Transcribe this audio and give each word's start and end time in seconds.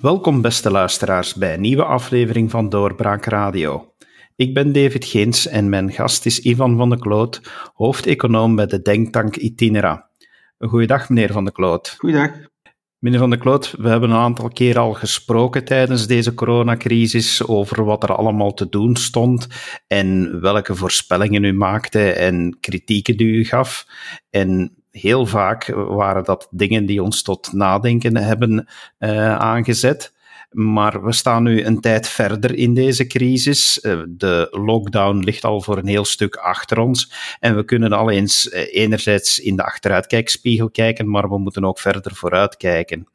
Welkom, 0.00 0.40
beste 0.40 0.70
luisteraars, 0.70 1.34
bij 1.34 1.54
een 1.54 1.60
nieuwe 1.60 1.84
aflevering 1.84 2.50
van 2.50 2.68
Doorbraak 2.68 3.24
Radio. 3.24 3.94
Ik 4.36 4.54
ben 4.54 4.72
David 4.72 5.04
Geens 5.04 5.46
en 5.46 5.68
mijn 5.68 5.92
gast 5.92 6.26
is 6.26 6.40
Ivan 6.40 6.76
van 6.76 6.90
de 6.90 6.98
Kloot, 6.98 7.40
hoofdeconoom 7.74 8.56
bij 8.56 8.66
de 8.66 8.82
Denktank 8.82 9.36
Itinera. 9.36 10.10
Goeiedag, 10.58 11.08
meneer 11.08 11.32
van 11.32 11.44
de 11.44 11.52
Kloot. 11.52 11.94
Goeiedag. 11.98 12.30
Meneer 12.98 13.18
van 13.18 13.30
de 13.30 13.38
Kloot, 13.38 13.74
we 13.78 13.88
hebben 13.88 14.10
een 14.10 14.16
aantal 14.16 14.48
keer 14.48 14.78
al 14.78 14.92
gesproken 14.92 15.64
tijdens 15.64 16.06
deze 16.06 16.34
coronacrisis 16.34 17.46
over 17.46 17.84
wat 17.84 18.02
er 18.02 18.14
allemaal 18.16 18.54
te 18.54 18.68
doen 18.68 18.96
stond 18.96 19.46
en 19.86 20.40
welke 20.40 20.74
voorspellingen 20.74 21.44
u 21.44 21.52
maakte 21.52 22.12
en 22.12 22.56
kritieken 22.60 23.16
die 23.16 23.28
u 23.28 23.44
gaf. 23.44 23.86
En 24.30 24.79
heel 24.90 25.26
vaak 25.26 25.66
waren 25.74 26.24
dat 26.24 26.48
dingen 26.50 26.86
die 26.86 27.02
ons 27.02 27.22
tot 27.22 27.52
nadenken 27.52 28.16
hebben 28.16 28.68
uh, 28.98 29.36
aangezet. 29.36 30.12
Maar 30.50 31.04
we 31.04 31.12
staan 31.12 31.42
nu 31.42 31.64
een 31.64 31.80
tijd 31.80 32.08
verder 32.08 32.54
in 32.54 32.74
deze 32.74 33.06
crisis. 33.06 33.80
Eh, 33.80 34.00
de 34.08 34.48
lockdown 34.50 35.18
ligt 35.18 35.44
al 35.44 35.60
voor 35.60 35.78
een 35.78 35.86
heel 35.86 36.04
stuk 36.04 36.36
achter 36.36 36.78
ons. 36.78 37.12
En 37.40 37.56
we 37.56 37.64
kunnen 37.64 37.92
al 37.92 38.10
eens 38.10 38.48
eh, 38.48 38.82
enerzijds 38.82 39.40
in 39.40 39.56
de 39.56 39.64
achteruitkijkspiegel 39.64 40.70
kijken, 40.70 41.10
maar 41.10 41.28
we 41.28 41.38
moeten 41.38 41.64
ook 41.64 41.78
verder 41.78 42.14
vooruit 42.14 42.56
kijken. 42.56 43.06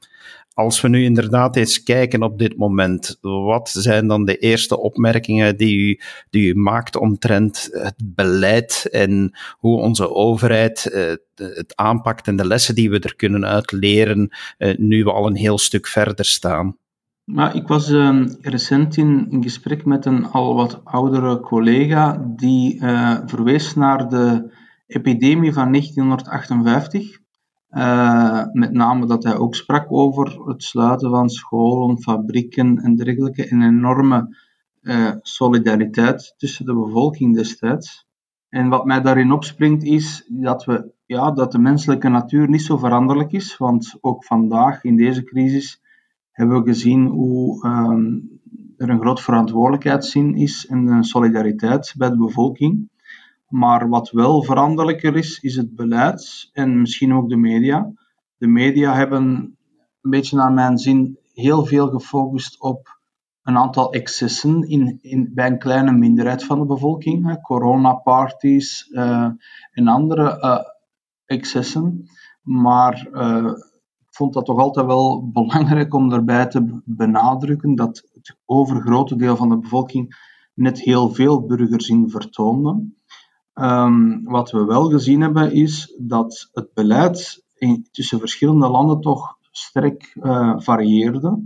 Als 0.55 0.81
we 0.81 0.87
nu 0.87 1.03
inderdaad 1.03 1.55
eens 1.55 1.83
kijken 1.83 2.23
op 2.23 2.39
dit 2.39 2.57
moment, 2.57 3.17
wat 3.21 3.69
zijn 3.69 4.07
dan 4.07 4.25
de 4.25 4.37
eerste 4.37 4.79
opmerkingen 4.79 5.57
die 5.57 5.77
u, 5.77 5.99
die 6.29 6.53
u 6.53 6.55
maakt 6.57 6.95
omtrent 6.95 7.69
het 7.71 7.95
beleid 8.03 8.87
en 8.91 9.37
hoe 9.57 9.79
onze 9.79 10.09
overheid 10.09 10.85
eh, 10.85 11.03
het 11.35 11.75
aanpakt 11.75 12.27
en 12.27 12.35
de 12.35 12.47
lessen 12.47 12.75
die 12.75 12.89
we 12.89 12.99
er 12.99 13.15
kunnen 13.15 13.45
uitleren, 13.45 14.29
eh, 14.57 14.77
nu 14.77 15.03
we 15.03 15.11
al 15.11 15.27
een 15.27 15.35
heel 15.35 15.57
stuk 15.57 15.87
verder 15.87 16.25
staan? 16.25 16.77
Maar 17.23 17.55
ik 17.55 17.67
was 17.67 17.89
uh, 17.89 18.25
recent 18.41 18.97
in, 18.97 19.37
gesprek 19.41 19.85
met 19.85 20.05
een 20.05 20.25
al 20.25 20.55
wat 20.55 20.81
oudere 20.83 21.39
collega 21.39 22.25
die 22.35 22.81
uh, 22.81 23.17
verwees 23.25 23.75
naar 23.75 24.09
de 24.09 24.53
epidemie 24.87 25.53
van 25.53 25.71
1958. 25.71 27.23
Uh, 27.75 28.43
met 28.51 28.71
name 28.71 29.05
dat 29.05 29.23
hij 29.23 29.37
ook 29.37 29.55
sprak 29.55 29.85
over 29.89 30.47
het 30.47 30.63
sluiten 30.63 31.09
van 31.09 31.29
scholen, 31.29 32.01
fabrieken 32.01 32.77
en 32.77 32.95
dergelijke. 32.95 33.51
Een 33.51 33.61
enorme 33.61 34.35
uh, 34.81 35.11
solidariteit 35.21 36.33
tussen 36.37 36.65
de 36.65 36.73
bevolking 36.73 37.35
destijds. 37.35 38.07
En 38.49 38.69
wat 38.69 38.85
mij 38.85 39.01
daarin 39.01 39.31
opspringt 39.31 39.83
is 39.83 40.25
dat, 40.27 40.65
we, 40.65 40.91
ja, 41.05 41.31
dat 41.31 41.51
de 41.51 41.59
menselijke 41.59 42.09
natuur 42.09 42.49
niet 42.49 42.61
zo 42.61 42.77
veranderlijk 42.77 43.31
is. 43.31 43.57
Want 43.57 43.97
ook 44.01 44.25
vandaag 44.25 44.83
in 44.83 44.97
deze 44.97 45.23
crisis 45.23 45.81
hebben 46.31 46.63
we 46.63 46.67
gezien 46.69 47.05
hoe 47.05 47.67
um, 47.67 48.29
er 48.77 48.89
een 48.89 48.99
groot 48.99 49.21
verantwoordelijkheidszin 49.21 50.35
is 50.35 50.67
en 50.67 50.87
een 50.87 51.03
solidariteit 51.03 51.93
bij 51.97 52.09
de 52.09 52.17
bevolking. 52.17 52.89
Maar 53.55 53.89
wat 53.89 54.11
wel 54.11 54.43
veranderlijker 54.43 55.15
is, 55.17 55.39
is 55.39 55.55
het 55.55 55.75
beleid 55.75 56.49
en 56.53 56.81
misschien 56.81 57.13
ook 57.13 57.29
de 57.29 57.35
media. 57.35 57.91
De 58.37 58.47
media 58.47 58.93
hebben 58.93 59.23
een 60.01 60.11
beetje 60.11 60.37
naar 60.37 60.51
mijn 60.51 60.77
zin 60.77 61.19
heel 61.33 61.65
veel 61.65 61.87
gefocust 61.89 62.61
op 62.61 62.99
een 63.41 63.57
aantal 63.57 63.93
excessen 63.93 64.61
in, 64.61 64.99
in, 65.01 65.31
bij 65.33 65.47
een 65.47 65.59
kleine 65.59 65.91
minderheid 65.91 66.43
van 66.43 66.59
de 66.59 66.65
bevolking. 66.65 67.41
Coronaparties 67.41 68.89
uh, 68.91 69.29
en 69.71 69.87
andere 69.87 70.37
uh, 70.41 70.59
excessen. 71.25 72.09
Maar 72.41 73.07
uh, 73.11 73.51
ik 73.99 74.15
vond 74.15 74.33
dat 74.33 74.45
toch 74.45 74.59
altijd 74.59 74.85
wel 74.85 75.27
belangrijk 75.33 75.93
om 75.93 76.09
daarbij 76.09 76.45
te 76.47 76.81
benadrukken 76.85 77.75
dat 77.75 78.09
het 78.13 78.37
overgrote 78.45 79.15
deel 79.15 79.35
van 79.35 79.49
de 79.49 79.57
bevolking 79.57 80.15
net 80.53 80.81
heel 80.81 81.09
veel 81.09 81.45
burgerzin 81.45 82.09
vertoonde. 82.09 82.93
Um, 83.61 84.23
wat 84.23 84.51
we 84.51 84.65
wel 84.65 84.89
gezien 84.89 85.21
hebben 85.21 85.51
is 85.51 85.95
dat 85.97 86.49
het 86.53 86.73
beleid 86.73 87.43
tussen 87.91 88.19
verschillende 88.19 88.69
landen 88.69 89.01
toch 89.01 89.37
sterk 89.51 90.15
uh, 90.15 90.53
varieerde. 90.57 91.43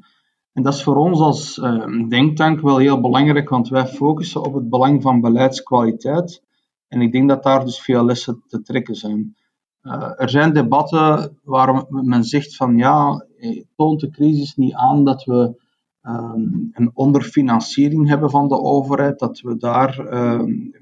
En 0.53 0.63
dat 0.63 0.73
is 0.73 0.83
voor 0.83 0.95
ons 0.95 1.19
als 1.19 1.57
uh, 1.57 2.07
denktank 2.09 2.61
wel 2.61 2.77
heel 2.77 3.01
belangrijk, 3.01 3.49
want 3.49 3.69
wij 3.69 3.87
focussen 3.87 4.43
op 4.43 4.53
het 4.53 4.69
belang 4.69 5.01
van 5.01 5.21
beleidskwaliteit. 5.21 6.43
En 6.87 7.01
ik 7.01 7.11
denk 7.11 7.29
dat 7.29 7.43
daar 7.43 7.65
dus 7.65 7.79
veel 7.79 8.05
lessen 8.05 8.43
te 8.47 8.61
trekken 8.61 8.95
zijn. 8.95 9.35
Uh, 9.83 10.11
er 10.15 10.29
zijn 10.29 10.53
debatten 10.53 11.37
waar 11.43 11.85
men 11.89 12.23
zegt 12.23 12.55
van 12.55 12.77
ja, 12.77 13.25
eh, 13.37 13.63
toont 13.75 13.99
de 13.99 14.09
crisis 14.09 14.55
niet 14.55 14.73
aan 14.73 15.03
dat 15.03 15.23
we 15.23 15.61
um, 16.01 16.69
een 16.73 16.91
onderfinanciering 16.93 18.07
hebben 18.07 18.29
van 18.29 18.47
de 18.47 18.59
overheid, 18.59 19.19
dat 19.19 19.39
we 19.39 19.57
daar 19.57 19.95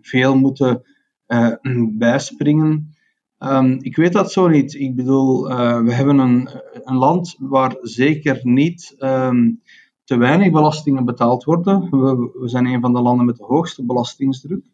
veel 0.02 0.38
moeten 0.38 0.84
bijspringen. 1.98 2.96
Um, 3.40 3.78
ik 3.82 3.96
weet 3.96 4.14
dat 4.14 4.32
zo 4.32 4.48
niet. 4.48 4.74
Ik 4.74 4.96
bedoel, 4.96 5.52
uh, 5.52 5.82
we 5.82 5.94
hebben 5.94 6.18
een, 6.18 6.50
een, 6.84 6.96
land 6.96 7.36
waar 7.40 7.78
zeker 7.82 8.40
niet 8.44 8.96
um, 9.00 9.62
te 10.04 10.18
weinig 10.18 10.52
belastingen 10.52 11.06
betaald 11.06 11.44
worden. 11.44 11.90
We, 11.90 12.32
we, 12.40 12.48
zijn 12.48 12.66
een 12.66 12.82
van 12.82 12.94
de 12.94 13.02
landen 13.02 13.26
met 13.26 13.38
de 13.38 13.44
hoogste 13.44 13.86
belastingsdruk. 13.86 14.66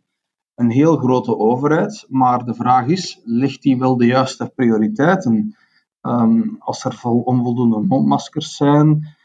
Een 0.55 0.69
heel 0.69 0.97
grote 0.97 1.37
overheid, 1.37 2.05
maar 2.09 2.45
de 2.45 2.53
vraag 2.53 2.87
is, 2.87 3.21
ligt 3.23 3.61
die 3.61 3.79
wel 3.79 3.97
de 3.97 4.05
juiste 4.05 4.51
prioriteiten? 4.55 5.55
Um, 6.01 6.55
als 6.59 6.85
er 6.85 6.99
onvoldoende 7.03 7.79
mondmaskers 7.79 8.55
zijn, 8.55 9.15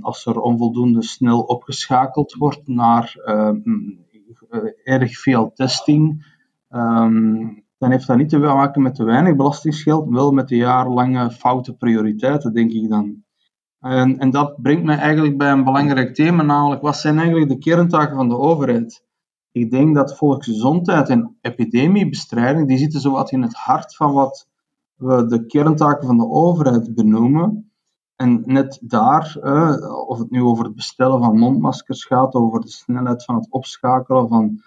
als 0.00 0.26
er 0.26 0.40
onvoldoende 0.40 1.02
snel 1.02 1.40
opgeschakeld 1.40 2.34
wordt 2.34 2.68
naar 2.68 3.14
uh, 3.24 3.50
erg 4.84 5.18
veel 5.18 5.52
testing, 5.54 6.24
Um, 6.74 7.64
dan 7.78 7.90
heeft 7.90 8.06
dat 8.06 8.16
niet 8.16 8.28
te 8.28 8.38
maken 8.38 8.82
met 8.82 8.94
te 8.94 9.04
weinig 9.04 9.36
belastingsgeld, 9.36 10.08
wel 10.08 10.30
met 10.30 10.48
de 10.48 10.56
jarenlange 10.56 11.30
foute 11.30 11.76
prioriteiten, 11.76 12.52
denk 12.52 12.70
ik 12.70 12.88
dan. 12.88 13.24
En, 13.80 14.18
en, 14.18 14.30
dat 14.30 14.62
brengt 14.62 14.84
mij 14.84 14.96
eigenlijk 14.96 15.38
bij 15.38 15.50
een 15.50 15.64
belangrijk 15.64 16.14
thema, 16.14 16.42
namelijk 16.42 16.82
wat 16.82 16.96
zijn 16.96 17.18
eigenlijk 17.18 17.48
de 17.48 17.58
kerntaken 17.58 18.16
van 18.16 18.28
de 18.28 18.36
overheid? 18.36 19.04
Ik 19.52 19.70
denk 19.70 19.94
dat 19.94 20.16
volksgezondheid 20.16 21.08
en 21.08 21.36
epidemiebestrijding, 21.40 22.68
die 22.68 22.78
zitten 22.78 23.00
zowat 23.00 23.30
in 23.30 23.42
het 23.42 23.54
hart 23.54 23.96
van 23.96 24.12
wat 24.12 24.48
we 24.94 25.26
de 25.26 25.46
kerntaken 25.46 26.06
van 26.06 26.18
de 26.18 26.28
overheid 26.28 26.94
benoemen. 26.94 27.72
En 28.16 28.42
net 28.46 28.78
daar, 28.82 29.36
eh, 29.42 30.06
of 30.08 30.18
het 30.18 30.30
nu 30.30 30.42
over 30.42 30.64
het 30.64 30.74
bestellen 30.74 31.22
van 31.22 31.38
mondmaskers 31.38 32.04
gaat, 32.04 32.34
over 32.34 32.60
de 32.60 32.70
snelheid 32.70 33.24
van 33.24 33.34
het 33.34 33.50
opschakelen 33.50 34.28
van 34.28 34.62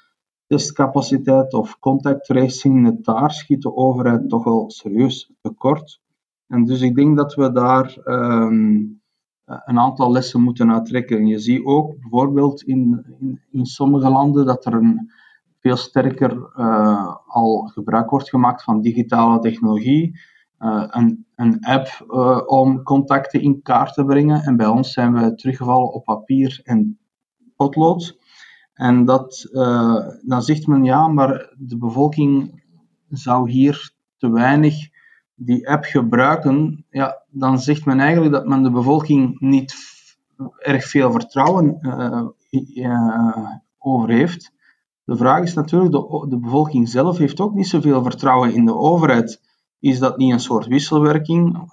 testcapaciteit 0.47 1.53
of 1.53 1.79
contact 1.79 2.25
tracing, 2.25 2.81
net 2.81 3.03
daar 3.03 3.31
schiet 3.31 3.61
de 3.61 3.75
overheid 3.75 4.29
toch 4.29 4.43
wel 4.43 4.69
serieus 4.69 5.31
tekort. 5.41 6.01
En 6.47 6.63
dus 6.65 6.81
ik 6.81 6.95
denk 6.95 7.17
dat 7.17 7.33
we 7.33 7.51
daar 7.51 7.97
um, 8.05 9.01
een 9.45 9.79
aantal 9.79 10.11
lessen 10.11 10.41
moeten 10.41 10.71
uittrekken. 10.71 11.17
En 11.17 11.27
je 11.27 11.39
ziet 11.39 11.65
ook 11.65 11.99
bijvoorbeeld 11.99 12.63
in, 12.63 13.05
in, 13.19 13.41
in 13.51 13.65
sommige 13.65 14.09
landen 14.09 14.45
dat 14.45 14.65
er 14.65 14.73
een 14.73 15.11
veel 15.59 15.75
sterker 15.75 16.51
uh, 16.55 17.15
al 17.27 17.61
gebruik 17.61 18.09
wordt 18.09 18.29
gemaakt 18.29 18.63
van 18.63 18.81
digitale 18.81 19.39
technologie. 19.39 20.19
Uh, 20.59 20.83
een, 20.87 21.25
een 21.35 21.59
app 21.59 22.05
uh, 22.07 22.41
om 22.45 22.83
contacten 22.83 23.41
in 23.41 23.61
kaart 23.61 23.93
te 23.93 24.05
brengen. 24.05 24.41
En 24.41 24.57
bij 24.57 24.67
ons 24.67 24.93
zijn 24.93 25.13
we 25.13 25.35
teruggevallen 25.35 25.93
op 25.93 26.03
papier 26.03 26.59
en 26.63 26.99
potlood. 27.55 28.17
En 28.73 29.05
dat, 29.05 29.49
uh, 29.51 30.07
dan 30.21 30.41
zegt 30.41 30.67
men 30.67 30.83
ja, 30.83 31.07
maar 31.07 31.53
de 31.57 31.77
bevolking 31.77 32.63
zou 33.09 33.49
hier 33.49 33.91
te 34.17 34.31
weinig 34.31 34.75
die 35.35 35.69
app 35.69 35.83
gebruiken. 35.83 36.85
Ja, 36.89 37.23
dan 37.29 37.59
zegt 37.59 37.85
men 37.85 37.99
eigenlijk 37.99 38.33
dat 38.33 38.45
men 38.45 38.63
de 38.63 38.71
bevolking 38.71 39.39
niet 39.39 39.75
erg 40.57 40.85
veel 40.85 41.11
vertrouwen 41.11 41.77
uh, 41.81 42.27
uh, 42.49 43.49
over 43.77 44.09
heeft. 44.09 44.51
De 45.03 45.15
vraag 45.15 45.43
is 45.43 45.53
natuurlijk, 45.53 45.91
de, 45.91 46.25
de 46.29 46.39
bevolking 46.39 46.89
zelf 46.89 47.17
heeft 47.17 47.39
ook 47.39 47.53
niet 47.53 47.67
zoveel 47.67 48.03
vertrouwen 48.03 48.53
in 48.53 48.65
de 48.65 48.75
overheid. 48.75 49.41
Is 49.79 49.99
dat 49.99 50.17
niet 50.17 50.33
een 50.33 50.39
soort 50.39 50.67
wisselwerking? 50.67 51.67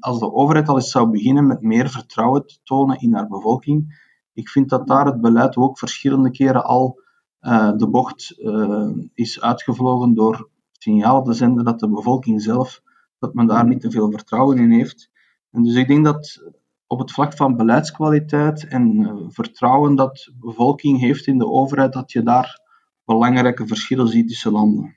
als 0.00 0.18
de 0.18 0.32
overheid 0.32 0.68
al 0.68 0.76
eens 0.76 0.90
zou 0.90 1.10
beginnen 1.10 1.46
met 1.46 1.62
meer 1.62 1.90
vertrouwen 1.90 2.46
te 2.46 2.58
tonen 2.62 3.00
in 3.00 3.14
haar 3.14 3.28
bevolking, 3.28 4.01
ik 4.32 4.48
vind 4.48 4.68
dat 4.68 4.86
daar 4.86 5.06
het 5.06 5.20
beleid 5.20 5.56
ook 5.56 5.78
verschillende 5.78 6.30
keren 6.30 6.64
al 6.64 7.00
uh, 7.40 7.72
de 7.76 7.88
bocht 7.88 8.34
uh, 8.38 8.88
is 9.14 9.40
uitgevlogen 9.40 10.14
door 10.14 10.48
signalen 10.72 11.24
te 11.24 11.32
zenden 11.32 11.64
dat 11.64 11.80
de 11.80 11.88
bevolking 11.88 12.42
zelf, 12.42 12.82
dat 13.18 13.34
men 13.34 13.46
daar 13.46 13.66
niet 13.66 13.80
te 13.80 13.90
veel 13.90 14.10
vertrouwen 14.10 14.58
in 14.58 14.70
heeft. 14.70 15.10
En 15.50 15.62
dus 15.62 15.74
ik 15.74 15.88
denk 15.88 16.04
dat 16.04 16.52
op 16.86 16.98
het 16.98 17.12
vlak 17.12 17.36
van 17.36 17.56
beleidskwaliteit 17.56 18.68
en 18.68 19.00
uh, 19.00 19.12
vertrouwen 19.28 19.94
dat 19.94 20.14
de 20.14 20.34
bevolking 20.38 21.00
heeft 21.00 21.26
in 21.26 21.38
de 21.38 21.46
overheid, 21.46 21.92
dat 21.92 22.12
je 22.12 22.22
daar 22.22 22.60
belangrijke 23.04 23.66
verschillen 23.66 24.08
ziet 24.08 24.28
tussen 24.28 24.52
landen. 24.52 24.96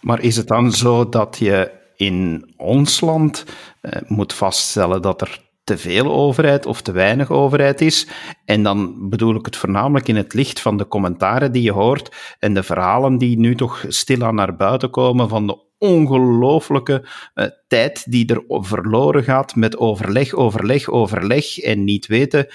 Maar 0.00 0.20
is 0.20 0.36
het 0.36 0.48
dan 0.48 0.72
zo 0.72 1.08
dat 1.08 1.36
je 1.36 1.72
in 1.96 2.52
ons 2.56 3.00
land 3.00 3.44
moet 4.06 4.32
vaststellen 4.32 5.02
dat 5.02 5.20
er 5.20 5.47
te 5.68 5.78
veel 5.78 6.12
overheid 6.12 6.66
of 6.66 6.82
te 6.82 6.92
weinig 6.92 7.30
overheid 7.30 7.80
is. 7.80 8.06
En 8.44 8.62
dan 8.62 9.08
bedoel 9.08 9.34
ik 9.34 9.44
het 9.44 9.56
voornamelijk 9.56 10.08
in 10.08 10.16
het 10.16 10.34
licht 10.34 10.60
van 10.60 10.76
de 10.76 10.88
commentaren 10.88 11.52
die 11.52 11.62
je 11.62 11.72
hoort 11.72 12.36
en 12.38 12.54
de 12.54 12.62
verhalen 12.62 13.18
die 13.18 13.38
nu 13.38 13.54
toch 13.54 13.84
stilaan 13.88 14.34
naar 14.34 14.56
buiten 14.56 14.90
komen 14.90 15.28
van 15.28 15.46
de 15.46 15.67
ongelooflijke 15.78 17.08
uh, 17.34 17.46
tijd 17.66 18.10
die 18.10 18.26
er 18.26 18.44
verloren 18.46 19.22
gaat 19.22 19.54
met 19.54 19.76
overleg, 19.76 20.34
overleg, 20.34 20.88
overleg 20.88 21.58
en 21.58 21.84
niet 21.84 22.06
weten 22.06 22.46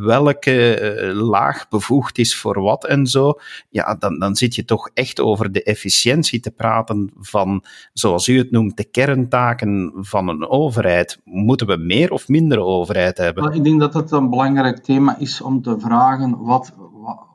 welke 0.00 0.80
uh, 1.02 1.28
laag 1.28 1.68
bevoegd 1.68 2.18
is 2.18 2.36
voor 2.36 2.60
wat 2.60 2.86
en 2.86 3.06
zo. 3.06 3.32
Ja, 3.68 3.94
dan, 3.94 4.18
dan 4.18 4.36
zit 4.36 4.54
je 4.54 4.64
toch 4.64 4.90
echt 4.94 5.20
over 5.20 5.52
de 5.52 5.62
efficiëntie 5.62 6.40
te 6.40 6.50
praten 6.50 7.10
van, 7.20 7.64
zoals 7.92 8.28
u 8.28 8.38
het 8.38 8.50
noemt, 8.50 8.76
de 8.76 8.90
kerntaken 8.90 9.92
van 9.94 10.28
een 10.28 10.48
overheid. 10.48 11.20
Moeten 11.24 11.66
we 11.66 11.76
meer 11.76 12.10
of 12.10 12.28
minder 12.28 12.60
overheid 12.60 13.18
hebben? 13.18 13.54
Ik 13.54 13.64
denk 13.64 13.80
dat 13.80 13.94
het 13.94 14.10
een 14.10 14.30
belangrijk 14.30 14.84
thema 14.84 15.18
is 15.18 15.40
om 15.40 15.62
te 15.62 15.78
vragen 15.78 16.38
wat, 16.38 16.74
wat, 16.76 17.26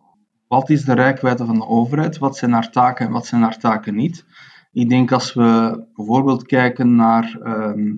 wat 0.47 0.69
is 0.69 0.83
de 0.86 0.94
rijkwijde 0.94 1.45
van 1.45 1.59
de 1.59 1.68
overheid? 1.68 2.18
Wat 2.18 2.38
zijn 2.38 2.51
haar 2.51 2.71
taken 2.71 3.06
en 3.06 3.12
wat 3.12 3.25
zijn 3.25 3.42
haar 3.42 3.57
taken 3.57 3.95
niet? 3.95 4.25
Ik 4.75 4.89
denk 4.89 5.12
als 5.12 5.33
we 5.33 5.83
bijvoorbeeld 5.94 6.45
kijken 6.45 6.95
naar 6.95 7.39
ehm, 7.42 7.94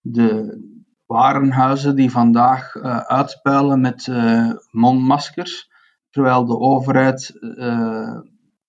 de 0.00 0.60
warenhuizen 1.06 1.96
die 1.96 2.10
vandaag 2.10 2.74
uh, 2.74 3.74
met 3.74 4.06
uh, 4.06 4.50
mondmaskers, 4.70 5.70
terwijl 6.10 6.46
de 6.46 6.58
overheid 6.58 7.36
uh, 7.40 8.20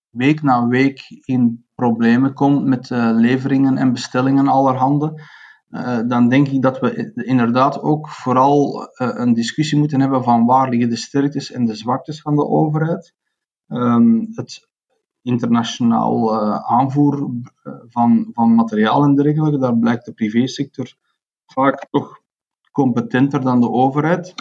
week 0.09 0.41
na 0.41 0.67
week 0.67 1.01
in 1.25 1.65
problemen 1.75 2.33
komt 2.33 2.65
met 2.65 2.89
leveringen 2.89 3.77
en 3.77 3.93
bestellingen 3.93 4.47
allerhande, 4.47 5.21
dan 6.07 6.29
denk 6.29 6.47
ik 6.47 6.61
dat 6.61 6.79
we 6.79 7.11
inderdaad 7.15 7.81
ook 7.81 8.09
vooral 8.09 8.89
een 8.95 9.33
discussie 9.33 9.77
moeten 9.77 9.99
hebben 9.99 10.23
van 10.23 10.45
waar 10.45 10.69
liggen 10.69 10.89
de 10.89 10.95
sterktes 10.95 11.51
en 11.51 11.65
de 11.65 11.75
zwaktes 11.75 12.21
van 12.21 12.35
de 12.35 12.47
overheid. 12.47 13.13
Um, 13.67 14.27
het 14.31 14.67
internationaal 15.27 16.33
uh, 16.33 16.59
aanvoer 16.65 17.29
eh, 17.63 17.73
van, 17.87 18.29
van 18.33 18.55
materiaal 18.55 19.03
en 19.03 19.15
dergelijke. 19.15 19.57
Daar 19.57 19.77
blijkt 19.77 20.05
de 20.05 20.13
privésector 20.13 20.93
vaak 21.45 21.87
toch 21.89 22.21
competenter 22.71 23.41
dan 23.41 23.61
de 23.61 23.69
overheid. 23.69 24.33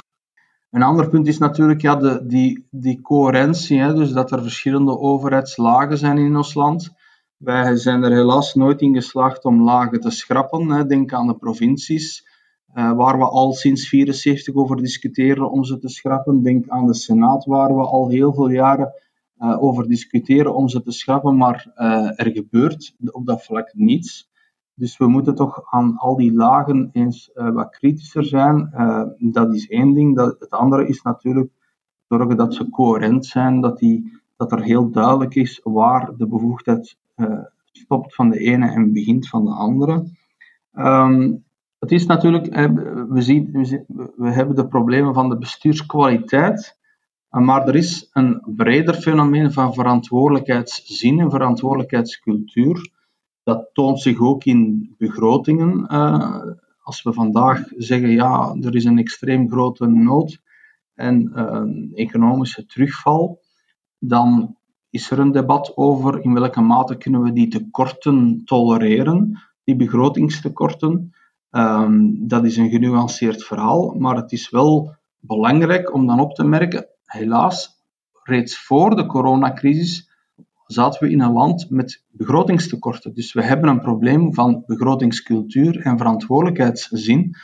Een 0.71 0.83
ander 0.83 1.09
punt 1.09 1.27
is 1.27 1.39
natuurlijk 1.39 1.81
ja, 1.81 1.97
de, 1.97 2.27
die, 2.27 2.67
die 2.71 3.01
coherentie, 3.01 3.81
hè, 3.81 3.95
dus 3.95 4.13
dat 4.13 4.31
er 4.31 4.43
verschillende 4.43 4.99
overheidslagen 4.99 5.99
zijn 5.99 6.19
in 6.19 6.37
ons 6.37 6.55
land. 6.55 6.91
Wij 7.37 7.77
zijn 7.77 8.03
er 8.03 8.13
helaas 8.13 8.55
nooit 8.55 8.81
in 8.81 8.95
geslaagd 8.95 9.45
om 9.45 9.63
lagen 9.63 10.01
te 10.01 10.11
schrappen. 10.11 10.71
Hè. 10.71 10.87
Denk 10.87 11.13
aan 11.13 11.27
de 11.27 11.37
provincies, 11.37 12.27
uh, 12.75 12.93
waar 12.93 13.19
we 13.19 13.25
al 13.25 13.53
sinds 13.53 13.91
1974 13.91 14.55
over 14.55 14.77
discussiëren 14.77 15.51
om 15.51 15.65
ze 15.65 15.79
te 15.79 15.89
schrappen. 15.89 16.43
Denk 16.43 16.69
aan 16.69 16.87
de 16.87 16.95
Senaat, 16.95 17.45
waar 17.45 17.77
we 17.77 17.83
al 17.83 18.09
heel 18.09 18.35
veel 18.35 18.49
jaren 18.49 18.93
uh, 19.39 19.63
over 19.63 19.89
discussiëren 19.89 20.55
om 20.55 20.69
ze 20.69 20.83
te 20.83 20.93
schrappen, 20.93 21.37
maar 21.37 21.73
uh, 21.77 22.21
er 22.21 22.31
gebeurt 22.31 22.95
op 23.11 23.27
dat 23.27 23.45
vlak 23.45 23.75
niets. 23.75 24.31
Dus 24.75 24.97
we 24.97 25.07
moeten 25.07 25.35
toch 25.35 25.63
aan 25.71 25.97
al 25.97 26.17
die 26.17 26.33
lagen 26.33 26.89
eens 26.93 27.31
uh, 27.35 27.51
wat 27.51 27.71
kritischer 27.71 28.25
zijn. 28.25 28.71
dat 29.19 29.55
is 29.55 29.69
één 29.69 29.95
ding. 29.95 30.17
Dat, 30.17 30.37
het 30.39 30.51
andere 30.51 30.89
is 30.89 31.03
natuurlijk 31.03 31.51
zorgen 32.09 32.37
dat 32.37 32.55
ze 32.55 32.71
coherent 32.71 33.27
zijn, 33.27 33.61
dat, 33.61 33.79
die, 33.79 34.21
dat 34.37 34.53
er 34.53 34.63
heel 34.63 34.91
duidelijk 34.91 35.35
is 35.35 35.61
waar 35.63 36.17
de 36.17 36.27
bevoegdheid 36.27 36.97
stopt 37.73 38.15
van 38.15 38.31
de 38.31 38.39
ene 38.39 38.71
en 38.71 38.93
begint 38.93 39.29
van 39.29 39.45
de 39.45 39.51
andere. 39.51 40.05
Um, 40.79 41.45
het 41.79 41.93
is 41.93 42.07
natuurlijk, 42.07 42.55
we, 43.09 43.23
zien, 43.23 43.51
we 44.17 44.31
hebben 44.31 44.57
de 44.57 44.69
problemen 44.69 45.15
van 45.15 45.29
de 45.29 45.39
bestuurskwaliteit. 45.39 46.77
Maar 47.37 47.69
er 47.69 47.75
is 47.75 48.11
een 48.13 48.43
breder 48.47 48.95
fenomeen 48.95 49.53
van 49.53 49.75
verantwoordelijkheidszin 49.75 51.21
en 51.21 51.31
verantwoordelijkheidscultuur. 51.31 52.91
Dat 53.43 53.71
toont 53.73 54.01
zich 54.01 54.21
ook 54.21 54.45
in 54.45 54.95
begrotingen. 54.99 55.87
Uh, 55.93 56.43
als 56.83 57.03
we 57.03 57.13
vandaag 57.13 57.63
zeggen, 57.77 58.11
ja, 58.11 58.57
er 58.61 58.75
is 58.75 58.85
een 58.85 58.99
extreem 58.99 59.51
grote 59.51 59.87
nood 59.87 60.41
en 60.95 61.33
uh, 61.35 62.01
economische 62.01 62.67
terugval, 62.67 63.41
dan 63.99 64.57
is 64.91 65.11
er 65.11 65.19
een 65.19 65.33
debat 65.33 65.77
over 65.77 66.23
in 66.23 66.35
welke 66.35 66.61
mate 66.61 66.97
kunnen 66.97 67.23
we 67.23 67.33
die 67.33 67.49
tekorten 67.49 68.43
tolereren, 68.45 69.43
die 69.65 69.77
begrotingstekorten. 69.77 71.15
Um, 71.51 72.29
dat 72.29 72.45
is 72.45 72.57
een 72.57 72.71
genuanceerd 72.71 73.45
verhaal, 73.45 73.95
maar 73.99 74.17
het 74.17 74.33
is 74.33 74.51
wel 74.51 74.95
belangrijk 75.21 75.95
om 75.95 76.07
dan 76.07 76.21
op 76.21 76.35
te 76.35 76.45
merken, 76.45 76.87
helaas, 77.07 77.83
reeds 78.23 78.59
voor 78.59 78.97
de 78.97 79.07
coronacrisis 79.07 80.11
zaten 80.67 81.05
we 81.05 81.11
in 81.11 81.21
een 81.21 81.33
land 81.33 81.71
met 81.71 82.05
begrotingstekorten. 82.11 83.15
Dus 83.15 83.33
we 83.33 83.43
hebben 83.43 83.71
een 83.71 83.81
probleem 83.81 84.35
van 84.35 84.63
begrotingscultuur 84.67 85.81
en 85.81 85.99
verantwoordelijkheidszin. 85.99 87.37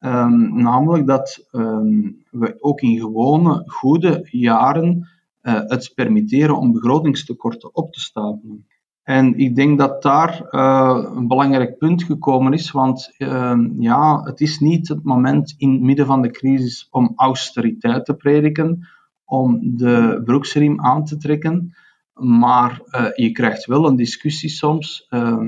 Um, 0.00 0.62
namelijk 0.62 1.06
dat 1.06 1.48
um, 1.52 2.24
we 2.30 2.56
ook 2.60 2.80
in 2.80 2.98
gewone, 2.98 3.62
goede 3.66 4.28
jaren 4.30 5.08
uh, 5.42 5.60
het 5.66 5.92
permitteren 5.94 6.58
om 6.58 6.72
begrotingstekorten 6.72 7.74
op 7.74 7.92
te 7.92 8.00
stapelen. 8.00 8.66
En 9.02 9.38
ik 9.38 9.54
denk 9.54 9.78
dat 9.78 10.02
daar 10.02 10.46
uh, 10.50 11.04
een 11.14 11.28
belangrijk 11.28 11.78
punt 11.78 12.02
gekomen 12.02 12.52
is, 12.52 12.70
want 12.70 13.14
uh, 13.18 13.58
ja, 13.78 14.22
het 14.22 14.40
is 14.40 14.58
niet 14.58 14.88
het 14.88 15.02
moment 15.04 15.54
in 15.56 15.72
het 15.72 15.80
midden 15.80 16.06
van 16.06 16.22
de 16.22 16.30
crisis 16.30 16.88
om 16.90 17.12
austeriteit 17.16 18.04
te 18.04 18.14
prediken, 18.14 18.88
om 19.32 19.76
de 19.76 20.20
broeksriem 20.24 20.80
aan 20.80 21.04
te 21.04 21.16
trekken. 21.16 21.74
Maar 22.12 22.80
uh, 22.84 23.06
je 23.14 23.32
krijgt 23.32 23.64
wel 23.64 23.86
een 23.86 23.96
discussie 23.96 24.48
soms 24.48 25.06
uh, 25.10 25.46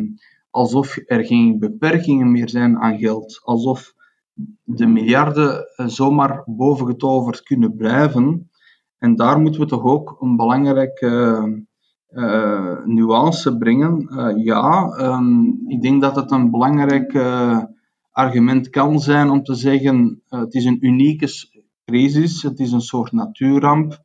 alsof 0.50 0.98
er 1.06 1.24
geen 1.24 1.58
beperkingen 1.58 2.30
meer 2.30 2.48
zijn 2.48 2.78
aan 2.78 2.98
geld. 2.98 3.40
Alsof 3.42 3.94
de 4.62 4.86
miljarden 4.86 5.52
uh, 5.76 5.86
zomaar 5.86 6.42
bovengetoverd 6.46 7.42
kunnen 7.42 7.76
blijven. 7.76 8.50
En 8.98 9.16
daar 9.16 9.40
moeten 9.40 9.60
we 9.60 9.66
toch 9.66 9.84
ook 9.84 10.16
een 10.20 10.36
belangrijke 10.36 11.62
nuance 12.84 13.56
brengen. 13.56 14.08
ja, 14.44 14.96
um, 15.00 15.64
ik 15.66 15.82
denk 15.82 16.02
dat 16.02 16.16
het 16.16 16.30
een 16.30 16.50
belangrijk 16.50 17.14
argument 18.10 18.68
kan 18.68 19.00
zijn 19.00 19.30
om 19.30 19.42
te 19.42 19.54
zeggen: 19.54 20.22
het 20.28 20.54
is 20.54 20.64
een 20.64 20.86
unieke 20.86 21.26
crisis. 21.84 22.42
Het 22.42 22.58
is 22.58 22.72
een 22.72 22.80
soort 22.80 23.12
natuurramp 23.12 24.02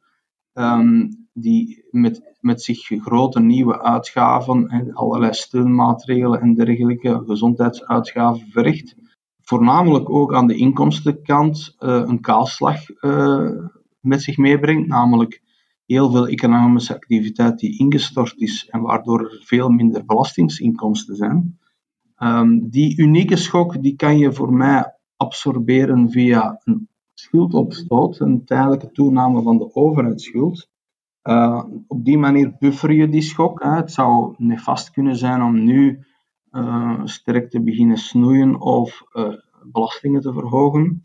um, 0.54 1.28
die 1.34 1.86
met, 1.90 2.36
met 2.40 2.62
zich 2.62 2.88
grote 2.88 3.40
nieuwe 3.40 3.82
uitgaven, 3.82 4.68
en 4.68 4.94
allerlei 4.94 5.34
steunmaatregelen 5.34 6.42
en 6.42 6.54
dergelijke 6.54 7.24
gezondheidsuitgaven 7.26 8.48
verricht. 8.48 8.96
Voornamelijk 9.42 10.10
ook 10.10 10.34
aan 10.34 10.48
de 10.48 10.56
inkomstenkant 10.56 11.76
uh, 11.80 12.04
een 12.06 12.22
kaalslag 12.22 13.02
uh, 13.02 13.52
met 14.00 14.22
zich 14.22 14.38
meebrengt, 14.38 14.88
namelijk 14.88 15.42
heel 15.86 16.12
veel 16.12 16.28
economische 16.28 16.96
activiteit 16.96 17.60
die 17.60 17.80
ingestort 17.80 18.34
is 18.38 18.68
en 18.70 18.82
waardoor 18.82 19.20
er 19.20 19.42
veel 19.46 19.70
minder 19.70 20.06
belastingsinkomsten 20.06 21.16
zijn. 21.16 21.60
Um, 22.18 22.70
die 22.70 22.98
unieke 22.98 23.36
schok 23.36 23.82
die 23.82 23.96
kan 23.96 24.18
je 24.18 24.34
voor 24.34 24.54
mij 24.54 24.96
absorberen 25.18 26.10
via 26.10 26.62
een 26.64 26.90
schuldopstoot, 27.20 28.20
een 28.20 28.46
tijdelijke 28.46 28.92
toename 28.92 29.42
van 29.42 29.58
de 29.58 29.76
overheidsschuld. 29.76 30.70
Uh, 31.24 31.64
op 31.88 32.06
die 32.06 32.18
manier 32.18 32.56
buffer 32.60 32.92
je 32.92 33.10
die 33.10 33.22
schok. 33.22 33.64
Hè. 33.64 33.70
Het 33.70 33.92
zou 33.92 34.34
nefast 34.38 34.92
kunnen 34.92 35.16
zijn 35.16 35.42
om 35.42 35.64
nu 35.64 36.06
uh, 36.52 37.02
sterk 37.04 37.50
te 37.50 37.62
beginnen 37.62 37.98
snoeien 37.98 38.62
of 38.62 39.04
uh, 39.14 39.34
belastingen 39.72 40.22
te 40.22 40.34
verhogen. 40.34 41.04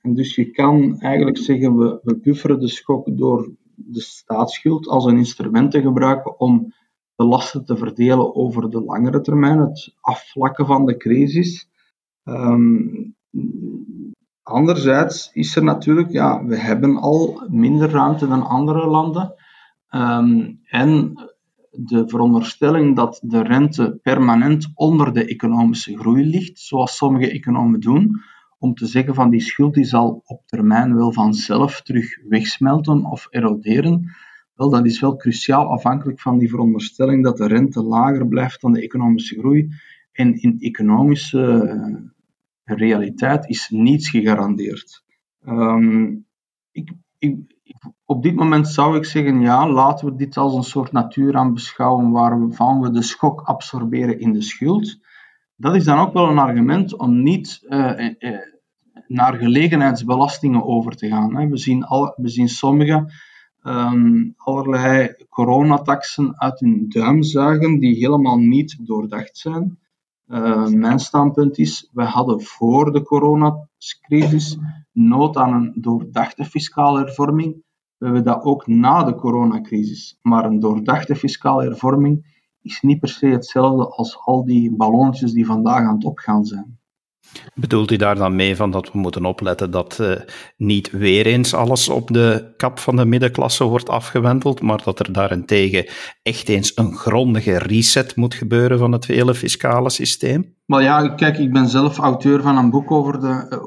En 0.00 0.14
dus 0.14 0.34
je 0.34 0.50
kan 0.50 1.00
eigenlijk 1.00 1.38
zeggen, 1.38 1.76
we, 1.76 2.00
we 2.02 2.18
bufferen 2.18 2.60
de 2.60 2.68
schok 2.68 3.18
door 3.18 3.54
de 3.74 4.00
staatsschuld 4.00 4.88
als 4.88 5.04
een 5.04 5.16
instrument 5.16 5.70
te 5.70 5.80
gebruiken 5.80 6.40
om 6.40 6.72
de 7.14 7.24
lasten 7.24 7.64
te 7.64 7.76
verdelen 7.76 8.34
over 8.34 8.70
de 8.70 8.82
langere 8.82 9.20
termijn, 9.20 9.58
het 9.58 9.94
afvlakken 10.00 10.66
van 10.66 10.86
de 10.86 10.96
crisis. 10.96 11.68
Um, 12.24 13.14
Anderzijds 14.46 15.30
is 15.32 15.56
er 15.56 15.64
natuurlijk, 15.64 16.10
ja, 16.10 16.44
we 16.44 16.56
hebben 16.56 16.96
al 16.96 17.46
minder 17.48 17.90
ruimte 17.90 18.28
dan 18.28 18.46
andere 18.46 18.86
landen. 18.86 19.34
Um, 19.90 20.60
en 20.64 21.14
de 21.70 22.08
veronderstelling 22.08 22.96
dat 22.96 23.20
de 23.22 23.42
rente 23.42 23.98
permanent 24.02 24.70
onder 24.74 25.12
de 25.12 25.24
economische 25.24 25.98
groei 25.98 26.24
ligt, 26.24 26.58
zoals 26.58 26.96
sommige 26.96 27.30
economen 27.30 27.80
doen, 27.80 28.20
om 28.58 28.74
te 28.74 28.86
zeggen 28.86 29.14
van 29.14 29.30
die 29.30 29.40
schuld 29.40 29.74
die 29.74 29.84
zal 29.84 30.22
op 30.24 30.42
termijn 30.46 30.96
wel 30.96 31.12
vanzelf 31.12 31.82
terug 31.82 32.18
wegsmelten 32.28 33.04
of 33.04 33.26
eroderen, 33.30 34.14
wel, 34.54 34.70
dat 34.70 34.86
is 34.86 35.00
wel 35.00 35.16
cruciaal 35.16 35.66
afhankelijk 35.66 36.20
van 36.20 36.38
die 36.38 36.48
veronderstelling 36.48 37.24
dat 37.24 37.36
de 37.36 37.46
rente 37.46 37.82
lager 37.82 38.28
blijft 38.28 38.60
dan 38.60 38.72
de 38.72 38.82
economische 38.82 39.38
groei. 39.38 39.68
En 40.12 40.42
in 40.42 40.56
economische 40.58 42.14
realiteit 42.74 43.48
is 43.48 43.68
niets 43.68 44.10
gegarandeerd. 44.10 45.04
Ehm, 45.44 46.14
ik, 46.70 46.92
ik, 47.18 47.36
op 48.04 48.22
dit 48.22 48.34
moment 48.34 48.68
zou 48.68 48.96
ik 48.96 49.04
zeggen, 49.04 49.40
ja, 49.40 49.68
laten 49.68 50.06
we 50.06 50.16
dit 50.16 50.36
als 50.36 50.54
een 50.54 50.62
soort 50.62 50.92
natuur 50.92 51.52
beschouwen 51.52 52.10
waarvan 52.10 52.80
we 52.80 52.90
de 52.90 53.02
schok 53.02 53.40
absorberen 53.40 54.20
in 54.20 54.32
de 54.32 54.42
schuld. 54.42 54.98
Dat 55.56 55.74
is 55.74 55.84
dan 55.84 55.98
ook 55.98 56.12
wel 56.12 56.28
een 56.28 56.38
argument 56.38 56.96
om 56.96 57.22
niet 57.22 57.60
uh, 57.68 58.10
uh, 58.18 58.38
naar 59.06 59.34
gelegenheidsbelastingen 59.34 60.64
over 60.64 60.96
te 60.96 61.08
gaan. 61.08 61.50
We, 61.50 61.56
zien 61.56 61.84
al, 61.84 62.14
sommige 62.44 63.12
um, 63.62 64.34
allerlei 64.36 65.14
coronataxen 65.28 66.40
uit 66.40 66.60
hun 66.60 66.84
duim 66.88 67.22
zuigen 67.22 67.78
die 67.78 67.94
helemaal 67.94 68.38
niet 68.38 68.86
doordacht 68.86 69.36
zijn. 69.36 69.78
Uh, 70.26 70.66
mijn 70.66 70.98
standpunt 70.98 71.58
is, 71.58 71.90
we 71.92 72.02
hadden 72.02 72.42
voor 72.42 72.92
de 72.92 73.02
coronacrisis 73.02 74.58
nood 74.92 75.36
aan 75.36 75.52
een 75.52 75.72
doordachte 75.80 76.44
fiscale 76.44 76.98
hervorming. 76.98 77.64
We 77.96 78.04
hebben 78.04 78.24
dat 78.24 78.42
ook 78.42 78.66
na 78.66 79.04
de 79.04 79.14
coronacrisis. 79.14 80.18
Maar 80.22 80.44
een 80.44 80.60
doordachte 80.60 81.16
fiscale 81.16 81.62
hervorming 81.62 82.44
is 82.62 82.80
niet 82.80 83.00
per 83.00 83.08
se 83.08 83.26
hetzelfde 83.26 83.88
als 83.88 84.18
al 84.24 84.44
die 84.44 84.76
ballonnetjes 84.76 85.32
die 85.32 85.46
vandaag 85.46 85.80
aan 85.80 85.94
het 85.94 86.04
opgaan 86.04 86.44
zijn. 86.44 86.78
Bedoelt 87.54 87.90
u 87.90 87.96
daar 87.96 88.14
dan 88.14 88.36
mee 88.36 88.56
van 88.56 88.70
dat 88.70 88.92
we 88.92 88.98
moeten 88.98 89.24
opletten 89.24 89.70
dat 89.70 89.98
uh, 90.00 90.12
niet 90.56 90.90
weer 90.90 91.26
eens 91.26 91.54
alles 91.54 91.88
op 91.88 92.08
de 92.08 92.54
kap 92.56 92.78
van 92.78 92.96
de 92.96 93.04
middenklasse 93.04 93.64
wordt 93.64 93.88
afgewendeld, 93.88 94.60
maar 94.60 94.82
dat 94.84 94.98
er 94.98 95.12
daarentegen 95.12 95.86
echt 96.22 96.48
eens 96.48 96.72
een 96.74 96.96
grondige 96.96 97.58
reset 97.58 98.16
moet 98.16 98.34
gebeuren 98.34 98.78
van 98.78 98.92
het 98.92 99.06
hele 99.06 99.34
fiscale 99.34 99.90
systeem? 99.90 100.54
Maar 100.66 100.82
ja, 100.82 101.08
kijk, 101.08 101.38
ik 101.38 101.52
ben 101.52 101.68
zelf 101.68 101.98
auteur 101.98 102.42
van 102.42 102.56
een 102.56 102.70
boek 102.70 102.90
over 102.90 103.20
de, 103.20 103.46
uh, 103.50 103.58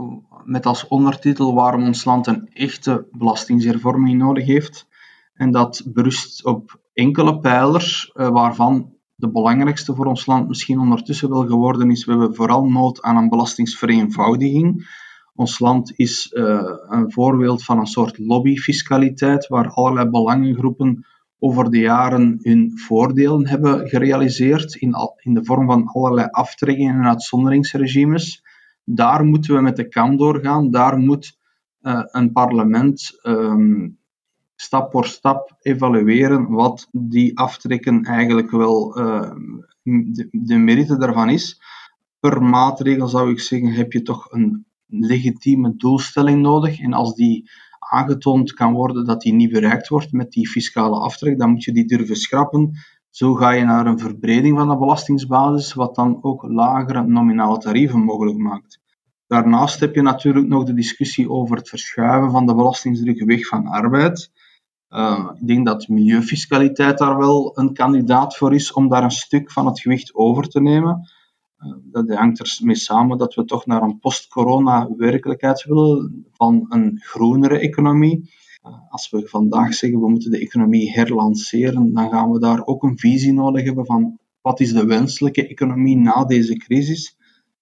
met 0.44 0.66
als 0.66 0.88
ondertitel 0.88 1.54
waarom 1.54 1.86
ons 1.86 2.06
land 2.06 2.28
een 2.28 2.50
echte 2.54 3.08
belastingshervorming 3.12 4.18
nodig 4.18 4.46
heeft. 4.46 4.88
En 5.34 5.52
dat 5.52 5.82
berust 5.86 6.46
op 6.46 6.80
enkele 6.94 7.40
pijlers, 7.40 8.12
uh, 8.14 8.30
waarvan 8.30 8.94
de 9.20 9.32
belangrijkste 9.32 9.96
voor 9.96 10.06
ons 10.06 10.26
land 10.26 10.48
misschien 10.48 10.80
ondertussen 10.80 11.30
wel 11.30 11.48
geworden 11.48 11.92
is. 11.92 12.06
We 12.06 12.12
hebben 12.12 12.36
vooral 12.36 12.66
nood 12.66 13.02
aan 13.02 13.18
een 13.18 13.30
belastingsvereenvoudiging. 13.30 14.88
Ons 15.36 15.60
land 15.60 15.94
is 15.96 16.32
uh, 16.32 16.62
een 16.88 17.12
voorbeeld 17.12 17.64
van 17.64 17.80
een 17.80 17.88
soort 17.88 18.18
lobbyfiscaliteit, 18.18 19.48
waar 19.48 19.70
allerlei 19.70 20.10
belangengroepen 20.10 21.06
over 21.40 21.72
de 21.72 21.80
jaren 21.80 22.40
hun 22.42 22.72
voordelen 22.76 23.48
hebben 23.48 23.88
gerealiseerd 23.88 24.76
in, 24.76 24.96
in 25.16 25.34
de 25.34 25.46
vorm 25.46 25.66
van 25.66 25.88
allerlei 25.88 26.28
aftrekkingen 26.32 26.96
en 26.96 27.08
uitzonderingsregimes. 27.08 28.44
Daar 28.84 29.24
moeten 29.24 29.56
we 29.56 29.62
met 29.62 29.76
de 29.76 29.88
kam 29.88 30.18
doorgaan. 30.18 30.72
Daar 30.72 30.98
moet 30.98 31.38
uh, 31.82 32.02
een 32.06 32.32
parlement 32.32 33.20
um, 33.24 33.99
stap 34.62 34.92
voor 34.92 35.06
stap 35.06 35.56
evalueren 35.62 36.50
wat 36.50 36.88
die 36.92 37.38
aftrekken 37.38 38.04
eigenlijk 38.04 38.52
wel 38.52 39.00
uh, 39.00 39.32
de, 39.84 40.28
de 40.32 40.58
merite 40.58 40.98
daarvan 40.98 41.30
is. 41.30 41.62
Per 42.20 42.44
maatregel 42.44 43.08
zou 43.08 43.32
ik 43.32 43.40
zeggen, 43.40 43.72
heb 43.72 43.92
je 43.92 44.02
toch 44.02 44.32
een 44.32 44.66
legitieme 44.86 45.76
doelstelling 45.76 46.42
nodig. 46.42 46.80
En 46.80 46.94
als 46.94 47.16
die 47.16 47.50
aangetoond 47.80 48.54
kan 48.54 48.74
worden 48.74 49.06
dat 49.06 49.22
die 49.22 49.34
niet 49.34 49.52
bereikt 49.52 49.88
wordt 49.88 50.12
met 50.12 50.32
die 50.32 50.50
fiscale 50.50 51.00
aftrek, 51.00 51.40
dan 51.40 51.50
moet 51.50 51.64
je 51.64 51.72
die 51.72 51.86
durven 51.86 52.16
schrappen. 52.16 52.72
Zo 53.10 53.34
ga 53.34 53.52
je 53.52 53.64
naar 53.64 53.86
een 53.86 54.00
verbreding 54.00 54.58
van 54.58 54.70
de 54.70 54.78
belastingsbasis, 54.78 55.74
wat 55.74 55.96
dan 55.96 56.24
ook 56.24 56.44
lagere 56.44 57.08
nominale 57.08 57.58
tarieven 57.58 58.00
mogelijk 58.00 58.38
maakt. 58.38 58.80
Daarnaast 59.28 59.80
heb 59.80 59.96
je 59.96 60.02
natuurlijk 60.02 60.48
nog 60.48 60.64
de 60.64 60.74
discussie 60.74 61.30
over 61.30 61.58
het 61.58 61.70
verschuiven 61.70 62.32
van 62.32 62.46
de 62.46 62.56
belastingsdruk 62.56 63.24
weg 63.24 63.48
van 63.48 63.68
arbeid. 63.68 64.32
Uh, 64.90 65.30
ik 65.40 65.48
denk 65.48 65.66
dat 65.66 65.88
milieufiscaliteit 65.88 66.98
daar 66.98 67.18
wel 67.18 67.58
een 67.58 67.74
kandidaat 67.74 68.38
voor 68.38 68.54
is 68.54 68.74
om 68.74 68.90
daar 68.90 69.04
een 69.04 69.12
stuk 69.12 69.52
van 69.52 69.66
het 69.66 69.80
gewicht 69.80 70.16
over 70.16 70.50
te 70.50 70.62
nemen. 70.62 71.10
Uh, 71.60 71.74
dat 71.84 72.10
hangt 72.10 72.60
ermee 72.60 72.76
samen 72.76 73.18
dat 73.18 73.36
we 73.36 73.46
toch 73.46 73.66
naar 73.66 73.82
een 73.82 74.00
post-corona 74.00 74.90
werkelijkheid 74.98 75.64
willen 75.64 76.26
van 76.32 76.66
een 76.70 77.00
groenere 77.02 77.60
economie. 77.60 78.34
Uh, 78.66 78.74
als 78.90 79.10
we 79.10 79.28
vandaag 79.28 79.74
zeggen 79.74 80.00
we 80.00 80.10
moeten 80.10 80.32
de 80.32 80.40
economie 80.40 80.92
herlanceren, 80.92 81.94
dan 81.94 82.10
gaan 82.10 82.32
we 82.32 82.40
daar 82.40 82.66
ook 82.66 82.84
een 82.84 82.98
visie 82.98 83.34
nodig 83.34 83.66
hebben 83.66 83.86
van 83.86 84.20
wat 84.42 84.60
is 84.60 84.74
de 84.74 84.86
wenselijke 84.86 85.48
economie 85.48 85.98
na 85.98 86.26
deze 86.26 86.58
crisis. 86.58 87.18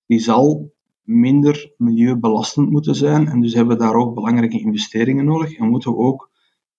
Die 0.05 0.19
zal 0.19 0.72
minder 1.03 1.74
milieubelastend 1.77 2.69
moeten 2.69 2.96
zijn 2.96 3.27
en 3.27 3.41
dus 3.41 3.53
hebben 3.53 3.77
we 3.77 3.84
daar 3.84 3.96
ook 3.96 4.13
belangrijke 4.13 4.60
investeringen 4.60 5.25
nodig 5.25 5.57
en 5.57 5.69
moeten 5.69 5.91
we 5.91 5.98
ook 5.98 6.29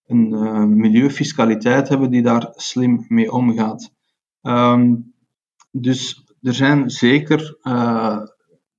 een 0.09 0.33
uh, 0.33 0.65
milieufiscaliteit 0.65 1.89
hebben 1.89 2.11
die 2.11 2.23
daar 2.23 2.53
slim 2.57 3.05
mee 3.09 3.33
omgaat. 3.33 3.93
Um, 4.43 5.15
dus 5.71 6.25
er 6.43 6.55
zijn 6.55 6.91
zeker, 6.91 7.59
uh, 7.63 8.19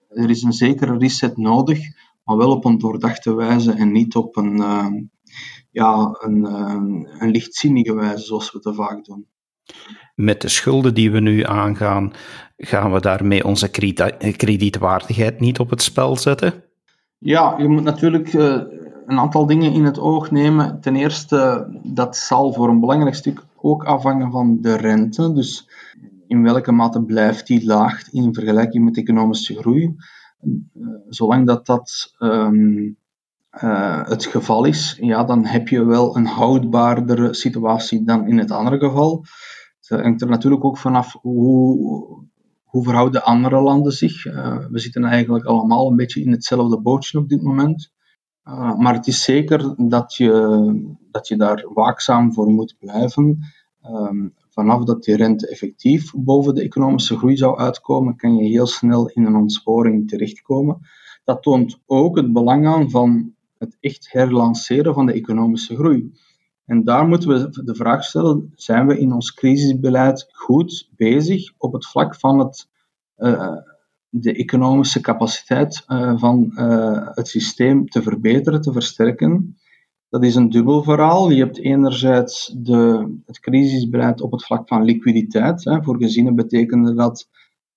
er 0.08 0.30
is 0.30 0.44
een 0.44 0.54
zekere 0.54 0.98
reset 0.98 1.38
nodig, 1.38 1.80
maar 2.24 2.38
wel 2.38 2.52
op 2.52 2.66
een 2.66 2.78
doordachte 2.78 3.36
wijze 3.36 3.72
en 3.72 3.92
niet 3.92 4.16
op 4.16 4.38
een, 4.38 4.58
uh, 4.58 4.88
ja, 5.72 6.18
een, 6.20 6.44
een 7.20 7.32
lichtzinnige 7.32 7.96
wijze 7.96 8.24
zoals 8.24 8.52
we 8.52 8.60
te 8.60 8.74
vaak 8.74 9.06
doen. 9.06 9.28
Met 10.16 10.42
de 10.42 10.50
schulden 10.50 10.94
die 10.94 11.12
we 11.12 11.20
nu 11.20 11.44
aangaan, 11.44 12.14
gaan 12.58 12.94
we 12.94 13.00
daarmee 13.00 13.46
onze 13.46 13.70
kredietwaardigheid 14.38 15.40
niet 15.40 15.60
op 15.60 15.70
het 15.70 15.82
spel 15.82 16.18
zetten? 16.18 16.64
Ja, 17.18 17.56
je 17.58 17.68
moet 17.68 17.84
natuurlijk 17.84 18.34
een 19.10 19.20
aantal 19.20 19.46
dingen 19.46 19.74
in 19.74 19.84
het 19.84 20.00
oog 20.00 20.32
nemen. 20.32 20.82
Ten 20.82 20.96
eerste, 20.96 21.68
dat 21.84 22.18
zal 22.18 22.54
voor 22.54 22.70
een 22.70 22.80
belangrijk 22.80 23.16
stuk 23.16 23.44
ook 23.56 23.84
afhangen 23.84 24.32
van 24.32 24.62
de 24.62 24.76
rente. 24.76 25.34
Dus 25.34 25.70
in 26.28 26.44
welke 26.44 26.72
mate 26.72 27.04
blijft 27.04 27.48
die 27.48 27.66
laag 27.66 28.12
in 28.12 28.34
vergelijking 28.34 28.86
met 28.86 28.98
economische 28.98 29.56
groei. 29.56 29.96
Eh, 30.40 30.50
zolang 31.08 31.48
dat 31.48 31.66
dat 31.66 32.16
um, 32.20 32.98
uh, 33.64 34.08
het 34.08 34.26
geval 34.26 34.66
is, 34.66 34.98
ja, 35.02 35.24
dan 35.24 35.46
heb 35.46 35.68
je 35.68 35.86
wel 35.86 36.18
een 36.18 36.26
houdbaardere 36.26 37.34
situatie 37.34 38.04
dan 38.04 38.28
in 38.28 38.38
het 38.38 38.52
andere 38.52 38.80
geval. 38.80 39.26
Het 39.80 40.02
hangt 40.02 40.22
er 40.22 40.30
natuurlijk 40.30 40.64
ook 40.64 40.78
vanaf 40.78 41.18
hoe, 41.22 42.28
hoe 42.64 42.84
verhouden 42.84 43.24
andere 43.24 43.62
landen 43.62 43.92
zich. 43.92 44.24
We 44.70 44.80
zitten 44.80 45.04
eigenlijk 45.04 45.46
allemaal 45.46 45.90
een 45.90 45.96
beetje 45.96 46.22
in 46.22 46.32
hetzelfde 46.32 46.82
bootje 46.82 47.18
op 47.18 47.30
dit 47.30 47.42
moment. 47.42 47.92
Uh, 48.50 48.76
maar 48.76 48.94
het 48.94 49.08
is 49.08 49.24
zeker 49.24 49.74
dat 49.78 50.16
je, 50.16 50.98
dat 51.12 51.28
je 51.28 51.38
daar 51.38 51.66
waakzaam 51.74 52.34
voor 52.34 52.48
moet 52.48 52.76
blijven. 52.80 53.40
Um, 53.86 54.34
vanaf 54.50 54.84
dat 54.84 55.04
die 55.04 55.16
rente 55.16 55.48
effectief 55.48 56.12
boven 56.16 56.56
de 56.56 56.62
economische 56.62 57.18
groei 57.18 57.38
zou 57.38 57.58
uitkomen, 57.58 58.16
kan 58.16 58.36
je 58.36 58.50
heel 58.50 58.68
snel 58.68 59.10
in 59.10 59.26
een 59.26 59.36
ontsporing 59.36 60.10
terechtkomen. 60.10 60.78
Dat 61.24 61.42
toont 61.44 61.80
ook 61.86 62.16
het 62.16 62.34
belang 62.34 62.68
aan 62.68 62.90
van 62.90 63.34
het 63.58 63.78
echt 63.80 64.12
herlanceren 64.12 64.94
van 64.94 65.06
de 65.06 65.14
economische 65.14 65.76
groei. 65.76 66.14
En 66.66 66.84
daar 66.84 67.08
moeten 67.08 67.30
we 67.30 67.64
de 67.64 67.76
vraag 67.76 68.04
stellen: 68.04 68.52
zijn 68.56 68.88
we 68.88 69.00
in 69.00 69.14
ons 69.14 69.34
crisisbeleid 69.34 70.28
goed 70.32 70.90
bezig 70.96 71.54
op 71.58 71.74
het 71.74 71.88
vlak 71.88 72.16
van 72.16 72.40
het 72.40 72.68
uh, 73.18 73.58
de 74.10 74.34
economische 74.34 75.00
capaciteit 75.00 75.84
uh, 75.88 76.18
van 76.18 76.52
uh, 76.54 77.08
het 77.12 77.28
systeem 77.28 77.90
te 77.90 78.02
verbeteren, 78.02 78.62
te 78.62 78.72
versterken. 78.72 79.58
Dat 80.10 80.24
is 80.24 80.36
een 80.36 80.50
dubbel 80.50 80.84
verhaal. 80.84 81.30
Je 81.30 81.44
hebt 81.44 81.60
enerzijds 81.60 82.56
de, 82.58 83.12
het 83.26 83.40
crisisbeleid 83.40 84.22
op 84.22 84.32
het 84.32 84.46
vlak 84.46 84.68
van 84.68 84.84
liquiditeit. 84.84 85.64
Hè. 85.64 85.84
Voor 85.84 85.98
gezinnen 85.98 86.36
betekende 86.36 86.94
dat 86.94 87.30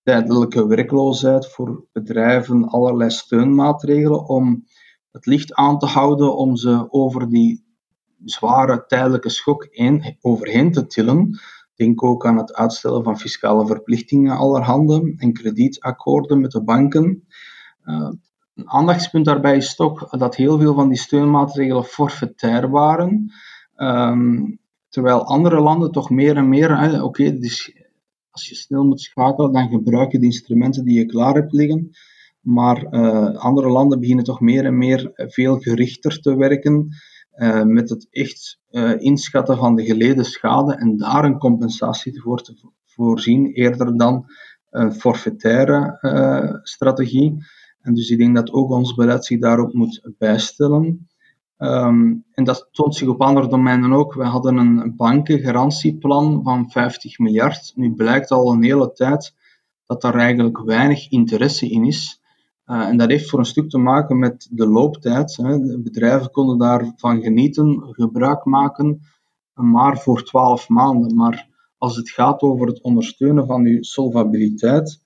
tijdelijke 0.02 0.66
werkloosheid, 0.66 1.48
voor 1.48 1.84
bedrijven 1.92 2.68
allerlei 2.68 3.10
steunmaatregelen 3.10 4.28
om 4.28 4.64
het 5.10 5.26
licht 5.26 5.54
aan 5.54 5.78
te 5.78 5.86
houden, 5.86 6.36
om 6.36 6.56
ze 6.56 6.86
over 6.92 7.28
die 7.28 7.64
zware 8.24 8.84
tijdelijke 8.86 9.28
schok 9.28 9.66
heen, 9.70 10.16
overheen 10.20 10.72
te 10.72 10.86
tillen. 10.86 11.38
Denk 11.82 12.02
ook 12.02 12.26
aan 12.26 12.36
het 12.36 12.54
uitstellen 12.54 13.04
van 13.04 13.18
fiscale 13.18 13.66
verplichtingen 13.66 14.36
allerhande 14.36 15.14
en 15.16 15.32
kredietakkoorden 15.32 16.40
met 16.40 16.50
de 16.50 16.62
banken. 16.62 17.26
Uh, 17.84 18.10
een 18.54 18.70
aandachtspunt 18.70 19.24
daarbij 19.24 19.56
is 19.56 19.74
toch 19.74 20.08
dat 20.08 20.36
heel 20.36 20.58
veel 20.58 20.74
van 20.74 20.88
die 20.88 20.98
steunmaatregelen 20.98 21.84
forfaitair 21.84 22.70
waren, 22.70 23.32
um, 23.76 24.58
terwijl 24.88 25.24
andere 25.24 25.60
landen 25.60 25.92
toch 25.92 26.10
meer 26.10 26.36
en 26.36 26.48
meer, 26.48 27.02
oké, 27.02 27.38
dus 27.38 27.72
als 28.30 28.48
je 28.48 28.54
snel 28.54 28.84
moet 28.84 29.00
schakelen, 29.00 29.52
dan 29.52 29.68
gebruik 29.68 30.12
je 30.12 30.18
de 30.18 30.24
instrumenten 30.24 30.84
die 30.84 30.98
je 30.98 31.06
klaar 31.06 31.34
hebt 31.34 31.52
liggen, 31.52 31.90
maar 32.40 32.94
uh, 32.94 33.34
andere 33.36 33.68
landen 33.68 34.00
beginnen 34.00 34.24
toch 34.24 34.40
meer 34.40 34.64
en 34.64 34.78
meer 34.78 35.10
veel 35.14 35.58
gerichter 35.58 36.20
te 36.20 36.36
werken 36.36 36.88
uh, 37.36 37.62
met 37.62 37.88
het 37.88 38.06
echt 38.10 38.60
uh, 38.70 39.00
inschatten 39.00 39.56
van 39.56 39.74
de 39.74 39.84
geleden 39.84 40.24
schade 40.24 40.74
en 40.74 40.96
daar 40.96 41.24
een 41.24 41.38
compensatie 41.38 42.20
voor 42.20 42.42
te 42.42 42.54
voorzien, 42.84 43.46
eerder 43.46 43.96
dan 43.96 44.26
een 44.70 44.92
forfaitaire 44.92 45.98
uh, 46.00 46.58
strategie. 46.62 47.36
En 47.80 47.94
dus 47.94 48.10
ik 48.10 48.18
denk 48.18 48.34
dat 48.34 48.52
ook 48.52 48.70
ons 48.70 48.94
beleid 48.94 49.24
zich 49.24 49.40
daarop 49.40 49.72
moet 49.72 50.10
bijstellen. 50.18 51.08
Ehm, 51.56 52.14
en 52.32 52.44
dat 52.44 52.68
toont 52.72 52.94
zich 52.94 53.08
op 53.08 53.20
andere 53.20 53.48
domeinen 53.48 53.92
ook. 53.92 54.14
We 54.14 54.24
hadden 54.24 54.56
een 54.56 54.96
bankengarantieplan 54.96 56.42
van 56.42 56.70
50 56.70 57.18
miljard. 57.18 57.72
Nu 57.74 57.94
blijkt 57.94 58.30
al 58.30 58.52
een 58.52 58.62
hele 58.62 58.92
tijd 58.92 59.34
dat 59.86 60.00
daar 60.00 60.14
eigenlijk 60.14 60.58
weinig 60.64 61.10
interesse 61.10 61.68
in 61.68 61.84
is. 61.84 62.21
Uh, 62.66 62.88
en 62.88 62.96
dat 62.96 63.10
heeft 63.10 63.30
voor 63.30 63.38
een 63.38 63.44
stuk 63.44 63.70
te 63.70 63.78
maken 63.78 64.18
met 64.18 64.48
de 64.50 64.66
looptijd. 64.66 65.36
Hè. 65.36 65.78
Bedrijven 65.78 66.30
konden 66.30 66.58
daarvan 66.58 67.22
genieten, 67.22 67.82
gebruik 67.90 68.44
maken, 68.44 69.00
maar 69.54 69.98
voor 69.98 70.24
12 70.24 70.68
maanden. 70.68 71.16
Maar 71.16 71.48
als 71.78 71.96
het 71.96 72.10
gaat 72.10 72.40
over 72.40 72.66
het 72.66 72.82
ondersteunen 72.82 73.46
van 73.46 73.64
je 73.64 73.84
solvabiliteit, 73.84 75.00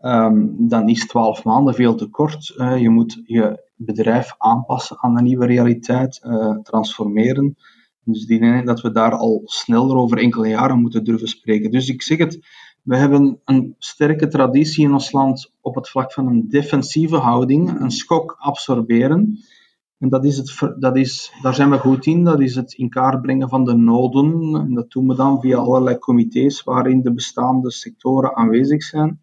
um, 0.00 0.68
dan 0.68 0.88
is 0.88 1.06
12 1.06 1.44
maanden 1.44 1.74
veel 1.74 1.94
te 1.94 2.06
kort. 2.06 2.54
Uh, 2.56 2.80
je 2.80 2.90
moet 2.90 3.22
je 3.24 3.68
bedrijf 3.74 4.34
aanpassen 4.38 4.96
aan 5.00 5.14
de 5.14 5.22
nieuwe 5.22 5.46
realiteit, 5.46 6.20
uh, 6.24 6.58
transformeren. 6.58 7.56
Dus 8.04 8.26
denk 8.26 8.66
dat 8.66 8.80
we 8.80 8.90
daar 8.90 9.14
al 9.14 9.42
sneller 9.44 9.96
over 9.96 10.18
enkele 10.18 10.48
jaren 10.48 10.80
moeten 10.80 11.04
durven 11.04 11.28
spreken. 11.28 11.70
Dus 11.70 11.88
ik 11.88 12.02
zeg 12.02 12.18
het, 12.18 12.46
we 12.82 12.96
hebben 12.96 13.40
een 13.44 13.74
sterke 13.78 14.28
traditie 14.28 14.84
in 14.84 14.92
ons 14.92 15.12
land 15.12 15.52
op 15.60 15.74
het 15.74 15.88
vlak 15.88 16.12
van 16.12 16.26
een 16.26 16.48
defensieve 16.48 17.16
houding, 17.16 17.80
een 17.80 17.90
schok 17.90 18.36
absorberen. 18.38 19.38
En 19.98 20.08
dat 20.08 20.24
is 20.24 20.36
het, 20.36 20.74
dat 20.78 20.96
is, 20.96 21.32
daar 21.42 21.54
zijn 21.54 21.70
we 21.70 21.78
goed 21.78 22.06
in. 22.06 22.24
Dat 22.24 22.40
is 22.40 22.54
het 22.54 22.72
in 22.72 22.88
kaart 22.88 23.22
brengen 23.22 23.48
van 23.48 23.64
de 23.64 23.74
noden. 23.74 24.54
En 24.54 24.74
dat 24.74 24.90
doen 24.90 25.08
we 25.08 25.14
dan 25.14 25.40
via 25.40 25.56
allerlei 25.56 25.98
comité's 25.98 26.62
waarin 26.62 27.02
de 27.02 27.12
bestaande 27.12 27.70
sectoren 27.70 28.36
aanwezig 28.36 28.82
zijn. 28.82 29.20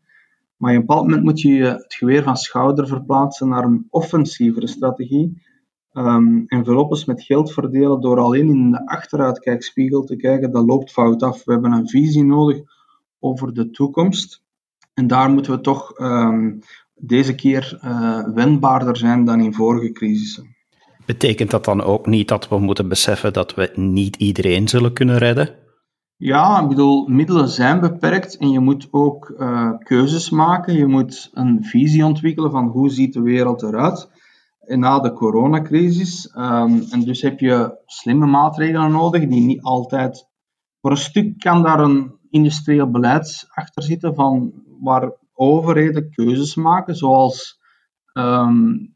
Maar 0.57 0.71
op 0.71 0.79
een 0.79 0.85
bepaald 0.85 1.07
moment 1.07 1.23
moet 1.23 1.41
je 1.41 1.63
het 1.63 1.93
geweer 1.93 2.23
van 2.23 2.37
schouder 2.37 2.87
verplaatsen 2.87 3.47
naar 3.47 3.63
een 3.63 3.87
offensievere 3.89 4.67
strategie. 4.67 5.41
Um, 5.93 6.43
enveloppes 6.47 7.05
met 7.05 7.23
geld 7.23 7.53
verdelen 7.53 8.01
door 8.01 8.19
alleen 8.19 8.49
in 8.49 8.71
de 8.71 8.87
achteruitkijkspiegel 8.87 10.03
te 10.03 10.15
kijken, 10.15 10.51
dat 10.51 10.65
loopt 10.65 10.91
fout 10.91 11.23
af. 11.23 11.43
We 11.43 11.51
hebben 11.51 11.71
een 11.71 11.89
visie 11.89 12.23
nodig 12.23 12.61
over 13.19 13.53
de 13.53 13.69
toekomst. 13.69 14.43
En 14.93 15.07
daar 15.07 15.29
moeten 15.29 15.51
we 15.51 15.61
toch 15.61 15.99
um, 15.99 16.59
deze 16.95 17.35
keer 17.35 17.79
uh, 17.83 18.23
wendbaarder 18.33 18.97
zijn 18.97 19.25
dan 19.25 19.39
in 19.39 19.53
vorige 19.53 19.91
crisissen. 19.91 20.55
Betekent 21.05 21.51
dat 21.51 21.65
dan 21.65 21.81
ook 21.81 22.05
niet 22.05 22.27
dat 22.27 22.47
we 22.47 22.59
moeten 22.59 22.87
beseffen 22.87 23.33
dat 23.33 23.55
we 23.55 23.71
niet 23.75 24.15
iedereen 24.15 24.67
zullen 24.67 24.93
kunnen 24.93 25.17
redden? 25.17 25.55
Ja, 26.15 26.61
ik 26.61 26.67
bedoel, 26.67 27.07
middelen 27.07 27.47
zijn 27.47 27.79
beperkt 27.79 28.37
en 28.37 28.49
je 28.49 28.59
moet 28.59 28.87
ook 28.91 29.33
uh, 29.37 29.71
keuzes 29.77 30.29
maken. 30.29 30.73
Je 30.73 30.85
moet 30.85 31.29
een 31.33 31.63
visie 31.63 32.05
ontwikkelen 32.05 32.51
van 32.51 32.67
hoe 32.67 32.89
ziet 32.89 33.13
de 33.13 33.21
wereld 33.21 33.61
eruit 33.61 34.09
na 34.59 34.99
de 34.99 35.13
coronacrisis. 35.13 36.33
Um, 36.35 36.85
en 36.91 37.01
dus 37.05 37.21
heb 37.21 37.39
je 37.39 37.81
slimme 37.85 38.25
maatregelen 38.25 38.91
nodig 38.91 39.27
die 39.27 39.41
niet 39.41 39.61
altijd... 39.61 40.27
Voor 40.81 40.91
een 40.91 40.97
stuk 40.97 41.39
kan 41.39 41.63
daar 41.63 41.79
een 41.79 42.16
industrieel 42.37 42.91
beleid 42.91 43.45
achter 43.49 43.83
zitten 43.83 44.15
van 44.15 44.53
waar 44.79 45.11
overheden 45.33 46.11
keuzes 46.11 46.55
maken, 46.55 46.95
zoals 46.95 47.59
um, 48.13 48.95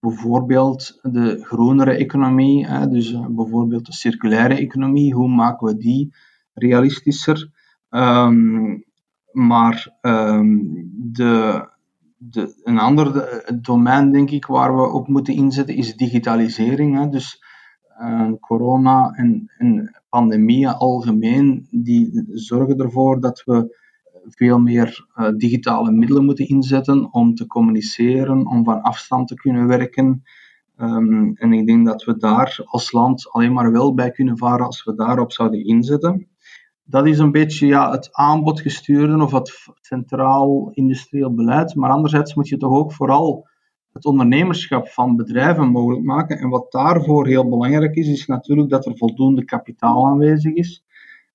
bijvoorbeeld 0.00 0.98
de 1.02 1.44
groenere 1.44 1.92
economie, 1.92 2.66
hè, 2.66 2.88
dus 2.88 3.12
uh, 3.12 3.26
bijvoorbeeld 3.26 3.86
de 3.86 3.92
circulaire 3.92 4.54
economie, 4.54 5.14
hoe 5.14 5.28
maken 5.28 5.66
we 5.66 5.76
die 5.76 6.14
realistischer? 6.54 7.50
Um, 7.90 8.84
maar 9.32 9.98
um, 10.00 10.90
de, 10.94 11.68
de, 12.16 12.60
een 12.64 12.78
ander 12.78 13.42
domein, 13.62 14.12
denk 14.12 14.30
ik, 14.30 14.46
waar 14.46 14.76
we 14.76 14.92
op 14.92 15.08
moeten 15.08 15.34
inzetten, 15.34 15.76
is 15.76 15.96
digitalisering. 15.96 16.98
Hè. 16.98 17.08
Dus 17.08 17.44
corona 18.40 19.10
en, 19.10 19.50
en 19.58 20.00
pandemieën 20.08 20.72
algemeen, 20.72 21.66
die 21.70 22.24
zorgen 22.32 22.78
ervoor 22.78 23.20
dat 23.20 23.42
we 23.44 23.80
veel 24.24 24.58
meer 24.58 25.06
uh, 25.16 25.28
digitale 25.36 25.90
middelen 25.90 26.24
moeten 26.24 26.48
inzetten 26.48 27.12
om 27.12 27.34
te 27.34 27.46
communiceren, 27.46 28.46
om 28.46 28.64
van 28.64 28.82
afstand 28.82 29.28
te 29.28 29.34
kunnen 29.34 29.66
werken. 29.66 30.22
Um, 30.76 31.36
en 31.36 31.52
ik 31.52 31.66
denk 31.66 31.86
dat 31.86 32.04
we 32.04 32.16
daar 32.16 32.60
als 32.64 32.92
land 32.92 33.30
alleen 33.30 33.52
maar 33.52 33.72
wel 33.72 33.94
bij 33.94 34.10
kunnen 34.10 34.38
varen 34.38 34.66
als 34.66 34.84
we 34.84 34.94
daarop 34.94 35.32
zouden 35.32 35.64
inzetten. 35.64 36.28
Dat 36.84 37.06
is 37.06 37.18
een 37.18 37.32
beetje 37.32 37.66
ja, 37.66 37.90
het 37.90 38.08
aanbodgestuurde 38.12 39.22
of 39.22 39.32
het 39.32 39.52
centraal 39.80 40.70
industrieel 40.70 41.34
beleid. 41.34 41.74
Maar 41.74 41.90
anderzijds 41.90 42.34
moet 42.34 42.48
je 42.48 42.56
toch 42.56 42.72
ook 42.72 42.92
vooral 42.92 43.48
het 43.92 44.04
ondernemerschap 44.04 44.88
van 44.88 45.16
bedrijven 45.16 45.68
mogelijk 45.68 46.04
maken. 46.04 46.38
En 46.38 46.48
wat 46.48 46.72
daarvoor 46.72 47.26
heel 47.26 47.48
belangrijk 47.48 47.94
is, 47.94 48.08
is 48.08 48.26
natuurlijk 48.26 48.70
dat 48.70 48.86
er 48.86 48.96
voldoende 48.96 49.44
kapitaal 49.44 50.06
aanwezig 50.06 50.54
is. 50.54 50.84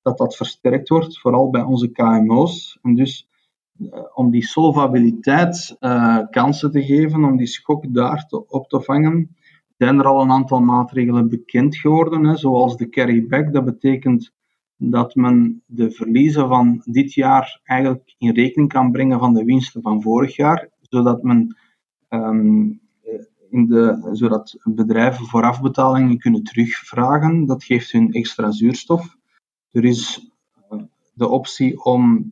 Dat 0.02 0.18
dat 0.18 0.36
versterkt 0.36 0.90
wordt, 0.90 1.20
vooral 1.20 1.50
bij 1.50 1.62
onze 1.62 1.92
KMO's. 1.92 2.80
En 2.82 2.96
dus 2.96 3.28
uh, 3.80 4.00
om 4.14 4.32
die 4.32 4.46
solvabiliteit 4.46 5.76
uh, 5.80 6.20
kansen 6.30 6.72
te 6.72 6.84
geven, 6.84 7.24
om 7.24 7.38
die 7.38 7.48
schok 7.48 7.94
daar 7.94 8.26
te, 8.28 8.48
op 8.48 8.70
te 8.70 8.82
vangen, 8.82 9.36
zijn 9.78 10.00
er 10.00 10.06
al 10.06 10.22
een 10.22 10.32
aantal 10.32 10.60
maatregelen 10.60 11.30
bekend 11.30 11.78
geworden, 11.78 12.26
hè, 12.26 12.38
zoals 12.38 12.78
de 12.78 12.90
carryback. 12.90 13.54
Dat 13.54 13.66
betekent 13.66 14.34
dat 14.78 15.16
men 15.16 15.64
de 15.66 15.92
verliezen 15.92 16.48
van 16.48 16.82
dit 16.86 17.14
jaar 17.14 17.60
eigenlijk 17.64 18.16
in 18.18 18.34
rekening 18.34 18.70
kan 18.70 18.92
brengen 18.92 19.20
van 19.20 19.34
de 19.34 19.44
winsten 19.44 19.82
van 19.82 20.02
vorig 20.02 20.36
jaar, 20.36 20.70
zodat 20.82 21.24
men 21.24 21.58
um, 22.10 22.82
in 23.50 23.68
de, 23.68 24.10
zodat 24.12 24.56
bedrijven 24.64 25.26
voorafbetalingen 25.26 26.18
kunnen 26.18 26.44
terugvragen. 26.44 27.46
Dat 27.46 27.64
geeft 27.64 27.92
hun 27.92 28.12
extra 28.12 28.52
zuurstof. 28.52 29.16
Er 29.72 29.86
is 29.86 30.32
eh, 30.70 30.80
de 31.14 31.28
optie 31.28 31.84
om 31.84 32.32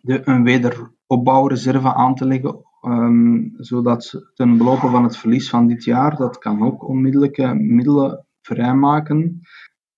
de, 0.00 0.28
een 0.28 0.44
wederopbouwreserve 0.44 1.94
aan 1.94 2.14
te 2.14 2.26
leggen, 2.26 2.64
um, 2.82 3.54
zodat 3.56 4.30
ten 4.34 4.56
belopen 4.56 4.90
van 4.90 5.02
het 5.02 5.16
verlies 5.16 5.50
van 5.50 5.66
dit 5.66 5.84
jaar, 5.84 6.16
dat 6.16 6.38
kan 6.38 6.62
ook 6.62 6.88
onmiddellijke 6.88 7.54
middelen 7.54 8.26
vrijmaken. 8.40 9.40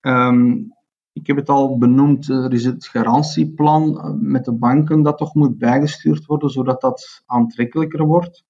Um, 0.01 0.73
ik 1.13 1.27
heb 1.27 1.37
het 1.37 1.49
al 1.49 1.79
benoemd, 1.79 2.29
er 2.29 2.53
is 2.53 2.65
het 2.65 2.87
garantieplan 2.87 3.99
eh, 3.99 4.13
met 4.19 4.45
de 4.45 4.53
banken 4.53 5.03
dat 5.03 5.19
toch 5.19 5.35
moet 5.35 5.59
bijgestuurd 5.59 6.27
worden, 6.27 6.51
zodat 6.51 6.81
dat 6.81 7.23
aantrekkelijker 7.27 8.07
wordt. 8.07 8.45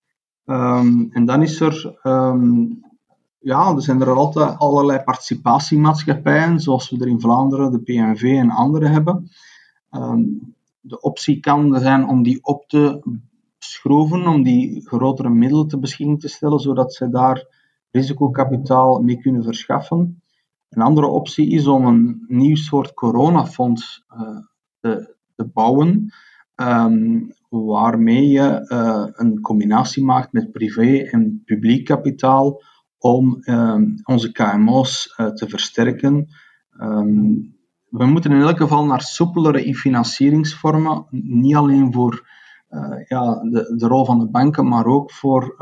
Um, 0.51 1.09
en 1.13 1.25
dan 1.25 1.43
is 1.43 1.61
er, 1.61 1.99
um, 2.03 2.81
ja, 3.39 3.75
er 3.75 3.83
zijn 3.83 4.01
er 4.01 4.11
altijd 4.11 4.59
allerlei 4.59 5.03
participatiemaatschappijen, 5.03 6.61
zoals 6.61 6.91
we 6.91 6.99
er 7.01 7.09
in 7.09 7.21
Vlaanderen, 7.21 7.71
de 7.71 7.83
PNV 7.83 8.23
en 8.23 8.51
andere 8.51 8.87
hebben. 8.87 9.31
Um, 9.91 10.55
de 10.81 11.01
optie 11.01 11.41
kan 11.41 11.79
zijn 11.81 12.09
om 12.09 12.23
die 12.23 12.45
op 12.45 12.69
te 12.69 13.03
schroeven, 13.59 14.27
om 14.27 14.43
die 14.43 14.87
grotere 14.87 15.29
middelen 15.29 15.69
te 15.69 15.79
beschikking 15.79 16.21
te 16.21 16.29
stellen, 16.29 16.59
zodat 16.59 16.95
zij 16.95 17.09
daar 17.11 17.47
risicokapitaal 17.91 19.01
mee 19.01 19.21
kunnen 19.21 19.43
verschaffen. 19.43 20.23
Een 20.69 20.83
andere 20.83 21.07
optie 21.07 21.51
is 21.51 21.67
om 21.67 21.87
een 21.87 22.25
nieuw 22.29 22.57
soort 22.57 22.95
coronafonds 22.95 24.05
uh, 24.17 24.39
te, 24.81 25.15
te, 25.35 25.45
bouwen, 25.45 26.13
um, 26.61 27.33
waarmee 27.49 28.29
je 28.29 28.67
uh, 28.73 29.07
een 29.13 29.41
combinatie 29.41 30.05
maakt 30.05 30.33
met 30.33 30.53
privé 30.53 30.97
en 30.97 31.43
publiek 31.45 31.85
kapitaal 31.85 32.63
om 32.99 33.39
um, 33.41 33.95
onze 34.05 34.33
KMO's 34.33 35.15
uh, 35.17 35.27
te 35.27 35.49
versterken. 35.49 36.29
Um, 36.81 37.59
we 37.89 38.07
moeten 38.07 38.33
in 38.33 38.41
elk 38.41 38.57
geval 38.57 38.85
naar 38.85 39.01
soepelere 39.01 39.75
financieringsvormen, 39.75 41.07
niet 41.11 41.57
alleen 41.57 41.93
voor 41.93 42.29
ja, 43.09 43.35
de, 43.35 43.75
de, 43.77 43.87
rol 43.87 44.05
van 44.05 44.19
de 44.19 44.31
banken, 44.31 44.69
maar 44.69 44.87
ook 44.87 45.13
voor 45.13 45.57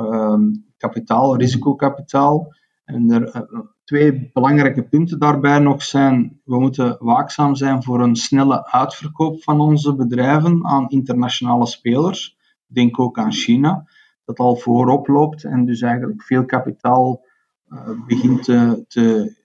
kapitaal, 0.77 1.37
risicokapitaal. 1.37 2.55
En 2.85 3.11
er, 3.11 3.49
twee 3.89 4.31
belangrijke 4.33 4.83
punten 4.83 5.19
daarbij 5.19 5.59
nog 5.59 5.83
zijn, 5.83 6.41
we 6.45 6.61
moeten 6.61 6.97
waakzaam 7.01 7.55
zijn 7.55 7.83
voor 7.83 8.01
een 8.01 8.17
snelle 8.17 8.67
uitverkoop 8.67 9.43
van 9.43 9.61
onze 9.61 9.95
bedrijven 9.95 10.67
aan 10.67 10.89
internationale 10.89 11.67
spelers. 11.67 12.37
Denk 12.67 13.01
ook 13.01 13.19
aan 13.19 13.33
China, 13.33 13.89
dat 14.25 14.39
al 14.39 14.57
voorop 14.57 15.07
loopt 15.07 15.45
en 15.45 15.65
dus 15.65 15.81
eigenlijk 15.81 16.23
veel 16.23 16.45
kapitaal 16.45 17.25
uh, 17.69 17.91
begint 18.07 18.45
te, 18.45 18.85
te, 18.89 19.37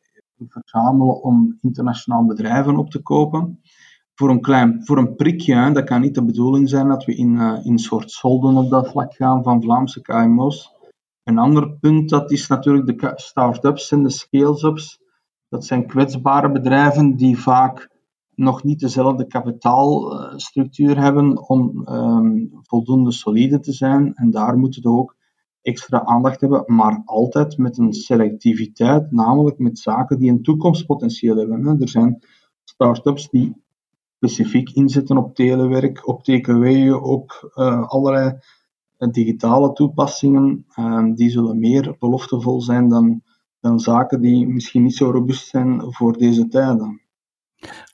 verzamelen 0.48 1.22
om 1.22 1.58
internationaal 1.62 2.26
bedrijven 2.26 2.78
op 2.78 2.90
te 2.90 3.02
kopen. 3.02 3.62
Voor 4.14 4.30
een, 4.30 4.42
klein, 4.42 4.86
voor 4.86 4.98
een 4.98 5.16
prikje, 5.16 5.72
dat 5.72 5.84
kan 5.84 6.02
niet 6.02 6.16
de 6.16 6.26
bedoeling 6.26 6.70
zijn 6.70 6.88
dat 6.88 7.06
we 7.06 7.16
in, 7.16 7.34
uh, 7.36 7.60
in 7.64 7.78
soort 7.78 8.12
solden 8.12 8.56
op 8.56 8.70
dat 8.70 8.90
vlak 8.90 9.14
gaan 9.14 9.44
van 9.44 9.62
Vlaamse 9.62 10.02
KMO's. 10.02 10.73
Een 11.24 11.38
ander 11.38 11.78
punt 11.80 12.10
dat 12.10 12.32
is 12.32 12.48
natuurlijk 12.48 13.00
de 13.00 13.12
start-ups 13.16 13.92
en 13.92 14.04
de 14.04 14.10
scale-ups. 14.10 15.02
Dat 15.50 15.66
zijn 15.66 15.88
kwetsbare 15.88 16.52
bedrijven 16.52 17.16
die 17.16 17.38
vaak 17.38 17.90
nog 18.36 18.64
niet 18.64 18.80
dezelfde 18.80 19.28
kapitaalstructuur 19.28 21.00
hebben 21.00 21.50
om 21.50 21.88
um, 21.88 22.50
voldoende 22.62 23.12
solide 23.12 23.60
te 23.60 23.72
zijn. 23.72 24.14
En 24.14 24.32
daar 24.32 24.58
moeten 24.58 24.82
we 24.82 24.90
ook 24.90 25.16
extra 25.62 26.04
aandacht 26.06 26.42
hebben, 26.42 26.64
maar 26.66 27.02
altijd 27.06 27.58
met 27.58 27.78
een 27.78 27.94
selectiviteit, 27.94 29.12
namelijk 29.12 29.58
met 29.58 29.80
zaken 29.80 30.20
die 30.20 30.32
een 30.32 30.44
toekomstpotentieel 30.44 31.38
hebben. 31.38 31.82
Er 31.82 31.90
zijn 31.90 32.24
start-ups 32.64 33.30
die 33.30 33.62
specifiek 34.16 34.70
inzetten 34.70 35.18
op 35.18 35.36
telewerk, 35.36 36.08
op 36.08 36.24
TKW, 36.24 36.94
op 37.04 37.52
uh, 37.56 37.88
allerlei 37.88 38.40
digitale 39.12 39.74
toepassingen. 39.74 40.66
Uh, 40.80 41.06
die 41.16 41.30
zullen 41.30 41.60
meer 41.60 41.96
beloftevol 42.00 42.62
zijn 42.62 42.88
dan, 42.90 43.22
dan 43.60 43.80
zaken 43.80 44.22
die 44.22 44.48
misschien 44.48 44.84
niet 44.84 44.96
zo 44.96 45.12
robuust 45.12 45.48
zijn 45.48 45.94
voor 45.94 46.18
deze 46.18 46.48
tijden. 46.48 47.02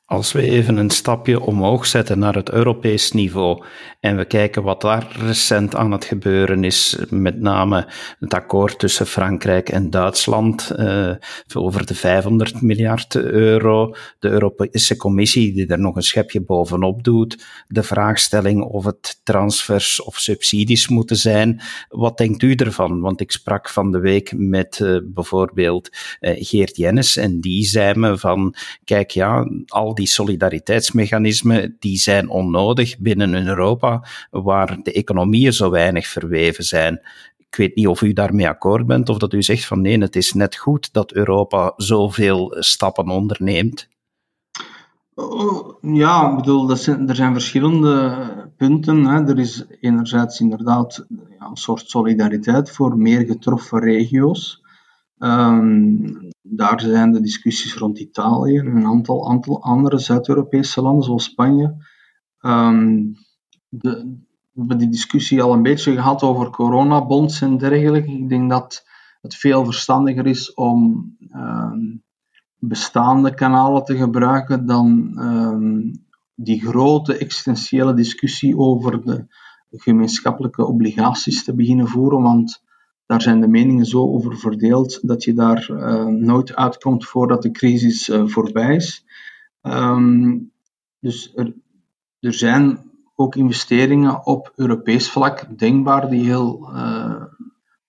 Als 0.09 0.31
we 0.31 0.41
even 0.41 0.77
een 0.77 0.89
stapje 0.89 1.39
omhoog 1.39 1.85
zetten 1.85 2.19
naar 2.19 2.35
het 2.35 2.51
Europees 2.51 3.11
niveau 3.11 3.63
en 3.99 4.17
we 4.17 4.25
kijken 4.25 4.63
wat 4.63 4.81
daar 4.81 5.15
recent 5.19 5.75
aan 5.75 5.91
het 5.91 6.05
gebeuren 6.05 6.63
is, 6.63 6.97
met 7.09 7.39
name 7.39 7.87
het 8.19 8.33
akkoord 8.33 8.79
tussen 8.79 9.05
Frankrijk 9.05 9.69
en 9.69 9.89
Duitsland 9.89 10.71
uh, 10.79 11.11
over 11.53 11.85
de 11.85 11.95
500 11.95 12.61
miljard 12.61 13.15
euro, 13.15 13.95
de 14.19 14.29
Europese 14.29 14.97
Commissie 14.97 15.53
die 15.53 15.67
er 15.67 15.79
nog 15.79 15.95
een 15.95 16.03
schepje 16.03 16.41
bovenop 16.41 17.03
doet, 17.03 17.45
de 17.67 17.83
vraagstelling 17.83 18.63
of 18.63 18.85
het 18.85 19.21
transfers 19.23 20.01
of 20.01 20.17
subsidies 20.17 20.87
moeten 20.87 21.17
zijn. 21.17 21.61
Wat 21.89 22.17
denkt 22.17 22.41
u 22.41 22.53
ervan? 22.53 23.01
Want 23.01 23.21
ik 23.21 23.31
sprak 23.31 23.69
van 23.69 23.91
de 23.91 23.99
week 23.99 24.33
met 24.35 24.79
uh, 24.79 24.99
bijvoorbeeld 25.03 25.89
uh, 26.19 26.31
Geert 26.35 26.77
Jennis 26.77 27.17
en 27.17 27.39
die 27.39 27.65
zei 27.65 27.95
me 27.95 28.17
van, 28.17 28.55
kijk 28.83 29.11
ja, 29.11 29.47
al 29.67 29.97
die 29.99 30.07
solidariteitsmechanismen 30.07 31.75
die 31.79 31.97
zijn 31.97 32.29
onnodig 32.29 32.97
binnen 32.97 33.47
Europa, 33.47 34.03
waar 34.31 34.79
de 34.83 34.93
economieën 34.93 35.53
zo 35.53 35.69
weinig 35.69 36.07
verweven 36.07 36.63
zijn. 36.63 37.01
Ik 37.37 37.55
weet 37.55 37.75
niet 37.75 37.87
of 37.87 38.01
u 38.01 38.13
daarmee 38.13 38.47
akkoord 38.47 38.85
bent 38.85 39.09
of 39.09 39.17
dat 39.17 39.33
u 39.33 39.43
zegt 39.43 39.65
van 39.65 39.81
nee, 39.81 39.97
het 39.97 40.15
is 40.15 40.33
net 40.33 40.55
goed 40.55 40.93
dat 40.93 41.11
Europa 41.11 41.73
zoveel 41.75 42.55
stappen 42.59 43.09
onderneemt. 43.09 43.87
Oh, 45.13 45.77
ja, 45.81 46.29
ik 46.29 46.35
bedoel, 46.35 46.75
zijn, 46.75 47.09
er 47.09 47.15
zijn 47.15 47.33
verschillende 47.33 48.17
punten. 48.57 49.05
Hè. 49.05 49.27
Er 49.27 49.39
is 49.39 49.65
enerzijds 49.79 50.39
inderdaad 50.39 51.05
een 51.39 51.57
soort 51.57 51.89
solidariteit 51.89 52.71
voor 52.71 52.97
meer 52.97 53.25
getroffen 53.25 53.79
regio's. 53.79 54.63
Um, 55.19 56.29
daar 56.41 56.81
zijn 56.81 57.11
de 57.11 57.21
discussies 57.21 57.75
rond 57.75 57.99
Italië 57.99 58.57
en 58.57 58.65
een 58.65 58.85
aantal, 58.85 59.63
andere 59.63 59.97
Zuid-Europese 59.97 60.81
landen, 60.81 61.03
zoals 61.03 61.23
Spanje. 61.23 61.75
Um, 62.41 63.13
de, 63.69 64.17
we 64.51 64.59
hebben 64.59 64.77
die 64.77 64.89
discussie 64.89 65.41
al 65.41 65.53
een 65.53 65.61
beetje 65.61 65.93
gehad 65.93 66.23
over 66.23 66.49
coronabonds 66.49 67.41
en 67.41 67.57
dergelijke. 67.57 68.11
Ik 68.11 68.29
denk 68.29 68.49
dat 68.49 68.83
het 69.21 69.35
veel 69.35 69.65
verstandiger 69.65 70.27
is 70.27 70.53
om 70.53 71.11
um, 71.35 72.03
bestaande 72.57 73.33
kanalen 73.33 73.83
te 73.83 73.97
gebruiken 73.97 74.65
dan 74.65 75.13
die 76.35 76.61
grote 76.61 77.17
existentiële 77.17 77.93
discussie 77.93 78.57
over 78.57 79.03
de 79.03 79.25
gemeenschappelijke 79.69 80.65
obligaties 80.65 81.43
te 81.43 81.55
beginnen 81.55 81.87
voeren. 81.87 82.21
Want 82.21 82.63
daar 83.09 83.21
zijn 83.21 83.41
de 83.41 83.47
meningen 83.47 83.85
zo 83.85 84.01
over 84.01 84.37
verdeeld 84.37 85.07
dat 85.07 85.23
je 85.23 85.33
daar 85.33 85.69
uh, 85.69 86.05
nooit 86.05 86.55
uitkomt 86.55 87.05
voordat 87.05 87.41
de 87.41 87.51
crisis 87.51 88.09
uh, 88.09 88.27
voorbij 88.27 88.75
is. 88.75 89.05
Um, 89.61 90.51
dus 90.99 91.31
er, 91.35 91.53
er, 92.19 92.33
zijn 92.33 92.79
ook 93.15 93.35
investeringen 93.35 94.25
op 94.25 94.53
Europees 94.55 95.11
vlak 95.11 95.57
denkbaar 95.57 96.09
die 96.09 96.23
heel 96.23 96.69
uh, 96.73 97.23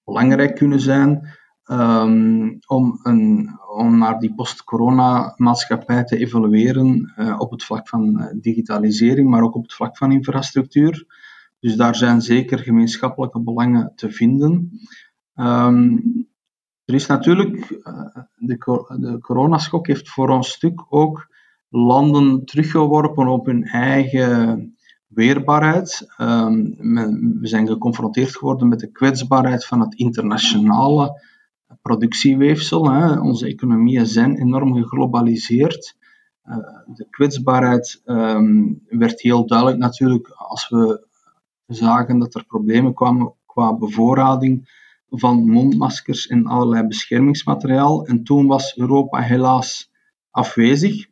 belangrijk 0.05 0.55
kunnen 0.55 0.81
zijn 0.81 1.29
um, 1.65 2.59
om, 2.67 3.01
een, 3.03 3.51
om 3.77 3.99
naar 3.99 4.19
die 4.19 4.35
post-corona 4.35 5.35
maatschappij 5.37 6.05
te 6.05 6.17
evolueren 6.17 7.13
op 7.39 7.51
het 7.51 7.65
vlak 7.65 7.89
van 7.89 8.31
digitalisering, 8.41 9.29
maar 9.29 9.43
ook 9.43 9.55
op 9.55 9.63
het 9.63 9.75
vlak 9.75 9.97
van 9.97 10.13
infrastructuur. 10.13 11.07
Dus 11.59 11.77
daar 11.77 11.95
zijn 11.95 12.21
zeker 12.21 12.59
gemeenschappelijke 12.59 13.41
belangen 13.41 13.93
te 13.95 14.11
vinden. 14.11 14.81
Um, 15.41 16.29
er 16.85 16.95
is 16.95 17.07
natuurlijk, 17.07 17.71
uh, 17.71 18.17
de, 18.37 18.57
de 19.01 19.19
coronaschok 19.21 19.87
heeft 19.87 20.09
voor 20.09 20.31
een 20.31 20.43
stuk 20.43 20.85
ook 20.89 21.29
landen 21.69 22.45
teruggeworpen 22.45 23.29
op 23.29 23.47
hun 23.47 23.65
eigen 23.65 24.75
weerbaarheid. 25.07 26.07
Um, 26.19 26.77
we 27.41 27.47
zijn 27.47 27.67
geconfronteerd 27.67 28.37
geworden 28.37 28.69
met 28.69 28.81
de 28.81 28.91
kwetsbaarheid 28.91 29.67
van 29.67 29.81
het 29.81 29.95
internationale 29.95 31.21
productieweefsel. 31.83 32.91
Hè. 32.91 33.21
Onze 33.21 33.47
economieën 33.47 34.07
zijn 34.07 34.37
enorm 34.37 34.75
geglobaliseerd. 34.75 35.97
Uh, 36.45 36.57
de 36.95 37.07
kwetsbaarheid 37.11 38.03
um, 38.05 38.83
werd 38.89 39.21
heel 39.21 39.47
duidelijk 39.47 39.79
natuurlijk 39.79 40.29
als 40.29 40.69
we 40.69 41.07
zagen 41.67 42.19
dat 42.19 42.35
er 42.35 42.45
problemen 42.45 42.95
kwamen 42.95 43.35
qua 43.47 43.75
bevoorrading 43.77 44.79
van 45.11 45.51
mondmaskers 45.51 46.27
en 46.27 46.47
allerlei 46.47 46.87
beschermingsmateriaal. 46.87 48.07
En 48.07 48.25
toen 48.25 48.47
was 48.47 48.77
Europa 48.77 49.21
helaas 49.21 49.91
afwezig. 50.31 51.07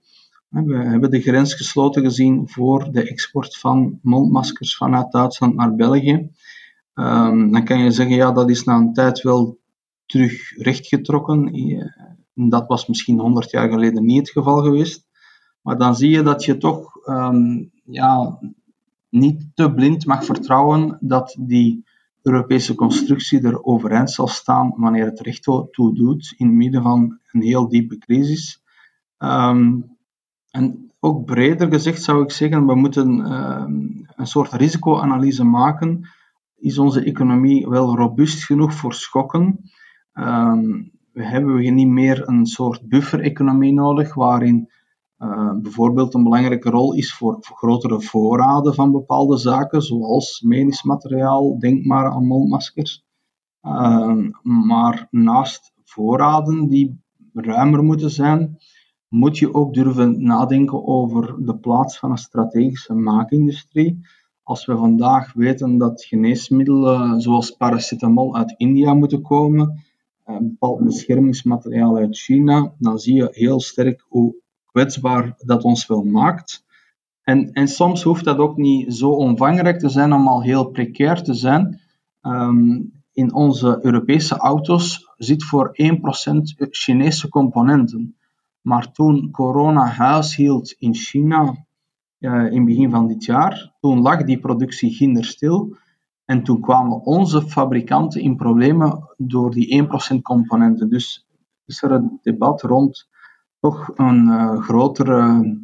We 0.49 0.77
hebben 0.77 1.11
de 1.11 1.21
grens 1.21 1.55
gesloten 1.55 2.03
gezien 2.03 2.49
voor 2.49 2.93
de 2.93 3.09
export 3.09 3.59
van 3.59 3.99
mondmaskers 4.03 4.77
vanuit 4.77 5.13
Duitsland 5.13 5.55
naar 5.55 5.75
België. 5.75 6.31
Um, 6.95 7.53
dan 7.53 7.65
kan 7.65 7.79
je 7.79 7.91
zeggen, 7.91 8.17
ja, 8.17 8.33
dat 8.33 8.51
is 8.51 8.65
na 8.65 8.77
een 8.77 8.93
tijd 8.93 9.23
wel 9.23 9.59
terug 10.07 10.57
rechtgetrokken. 10.57 11.53
Dat 12.35 12.67
was 12.67 12.87
misschien 12.87 13.19
100 13.19 13.51
jaar 13.51 13.71
geleden 13.71 14.05
niet 14.05 14.19
het 14.19 14.31
geval 14.31 14.63
geweest. 14.63 15.07
Maar 15.63 15.79
dan 15.79 15.97
zie 15.97 16.11
je 16.11 16.23
dat 16.23 16.45
je 16.45 16.57
toch 16.57 17.07
um, 17.07 17.71
ja, 17.85 18.39
niet 19.09 19.47
te 19.55 19.73
blind 19.73 20.07
mag 20.07 20.25
vertrouwen 20.25 20.99
dat 21.01 21.37
die 21.41 21.88
Europese 22.29 22.75
constructie 22.75 23.43
er 23.43 23.65
overeind 23.65 24.11
zal 24.11 24.29
staan 24.29 24.73
wanneer 24.77 25.05
het 25.05 25.21
recht 25.21 25.43
toe 25.43 25.95
doet 25.95 26.35
in 26.37 26.47
het 26.47 26.55
midden 26.55 26.83
van 26.83 27.19
een 27.33 27.43
heel 27.43 27.69
diepe 27.69 27.99
crisis. 27.99 28.63
Um, 29.19 29.97
en 30.51 30.93
ook 31.01 31.25
breder 31.25 31.69
gezegd 31.69 32.03
zou 32.03 32.23
ik 32.23 32.31
zeggen, 32.31 32.67
we 32.67 32.75
moeten 32.75 33.33
um, 33.33 34.07
een 34.17 34.27
soort 34.27 34.53
risicoanalyse 34.53 35.45
maken. 35.45 36.09
Is 36.57 36.79
onze 36.79 37.05
economie 37.05 37.69
wel 37.69 37.97
robuust 37.97 38.45
genoeg 38.45 38.75
voor 38.75 38.95
schokken? 38.95 39.71
Um, 40.15 40.91
we 41.13 41.25
hebben 41.25 41.75
niet 41.75 41.89
meer 41.89 42.29
een 42.29 42.47
soort 42.47 42.89
buffer-economie 42.89 43.73
nodig, 43.73 44.15
waarin 44.15 44.71
uh, 45.19 45.53
bijvoorbeeld 45.63 46.15
een 46.15 46.23
belangrijke 46.23 46.71
rol 46.71 46.95
is 46.95 47.15
voor, 47.15 47.37
grotere 47.41 48.01
voorraden 48.01 48.75
van 48.75 48.93
bepaalde 48.93 49.37
zaken, 49.37 49.83
zoals 49.83 50.41
medisch 50.41 50.83
materiaal, 50.83 51.59
denk 51.59 51.85
maar 51.85 52.11
aan 52.11 52.27
mondmaskers. 52.27 53.05
Uh, 53.63 54.29
maar 54.43 55.07
naast 55.11 55.73
voorraden 55.85 56.69
die 56.69 57.01
ruimer 57.33 57.85
moeten 57.85 58.11
zijn, 58.11 58.59
moet 59.09 59.39
je 59.39 59.55
ook 59.55 59.75
durven 59.75 60.23
nadenken 60.23 60.87
over 60.87 61.45
de 61.45 61.59
plaats 61.59 61.99
van 61.99 62.11
een 62.11 62.19
strategische 62.19 62.95
maakindustrie. 62.95 64.07
Als 64.43 64.67
we 64.67 64.77
vandaag 64.77 65.33
weten 65.33 65.79
dat 65.79 66.05
geneesmiddelen 66.05 67.21
zoals 67.21 67.51
paracetamol 67.51 68.37
uit 68.37 68.55
India 68.57 68.95
moeten 68.95 69.23
komen, 69.23 69.83
een 70.25 70.49
bepaald 70.49 70.85
beschermingsmateriaal 70.85 71.97
uit 71.97 72.19
China, 72.19 72.75
dan 72.79 72.99
zie 72.99 73.15
je 73.15 73.29
heel 73.31 73.61
sterk 73.61 74.05
hoe 74.09 74.37
kwetsbaar 74.71 75.35
dat 75.37 75.63
ons 75.63 75.87
wel 75.87 76.03
maakt. 76.03 76.67
En, 77.23 77.53
en 77.53 77.69
soms 77.69 78.03
hoeft 78.03 78.25
dat 78.25 78.39
ook 78.39 78.57
niet 78.57 78.95
zo 78.95 79.11
omvangrijk 79.11 79.79
te 79.79 79.89
zijn 79.89 80.13
om 80.13 80.29
al 80.29 80.43
heel 80.43 80.65
precair 80.65 81.23
te 81.23 81.35
zijn. 81.35 81.81
Um, 82.23 82.93
in 83.13 83.35
onze 83.35 83.79
Europese 83.83 84.37
auto's 84.37 85.13
zit 85.17 85.45
voor 85.45 85.77
1% 85.83 86.69
Chinese 86.71 87.29
componenten. 87.29 88.17
Maar 88.61 88.93
toen 88.93 89.31
corona 89.31 89.87
huis 89.87 90.37
hield 90.37 90.71
in 90.79 90.95
China 90.95 91.67
uh, 92.19 92.33
in 92.33 92.57
het 92.57 92.65
begin 92.65 92.91
van 92.91 93.09
dit 93.09 93.25
jaar, 93.25 93.75
toen 93.81 94.01
lag 94.01 94.25
die 94.25 94.41
productie 94.41 94.91
ginder 94.91 95.25
stil. 95.25 95.77
En 96.25 96.43
toen 96.43 96.61
kwamen 96.61 97.05
onze 97.05 97.43
fabrikanten 97.43 98.21
in 98.21 98.37
problemen 98.37 99.15
door 99.17 99.51
die 99.51 99.83
1% 100.15 100.23
componenten. 100.23 100.91
Dus 100.91 101.27
is 101.65 101.83
er 101.83 101.91
een 101.91 102.19
debat 102.23 102.63
rond 102.63 103.09
toch 103.61 103.91
een 103.95 104.27
uh, 104.27 104.63
grotere 104.63 105.57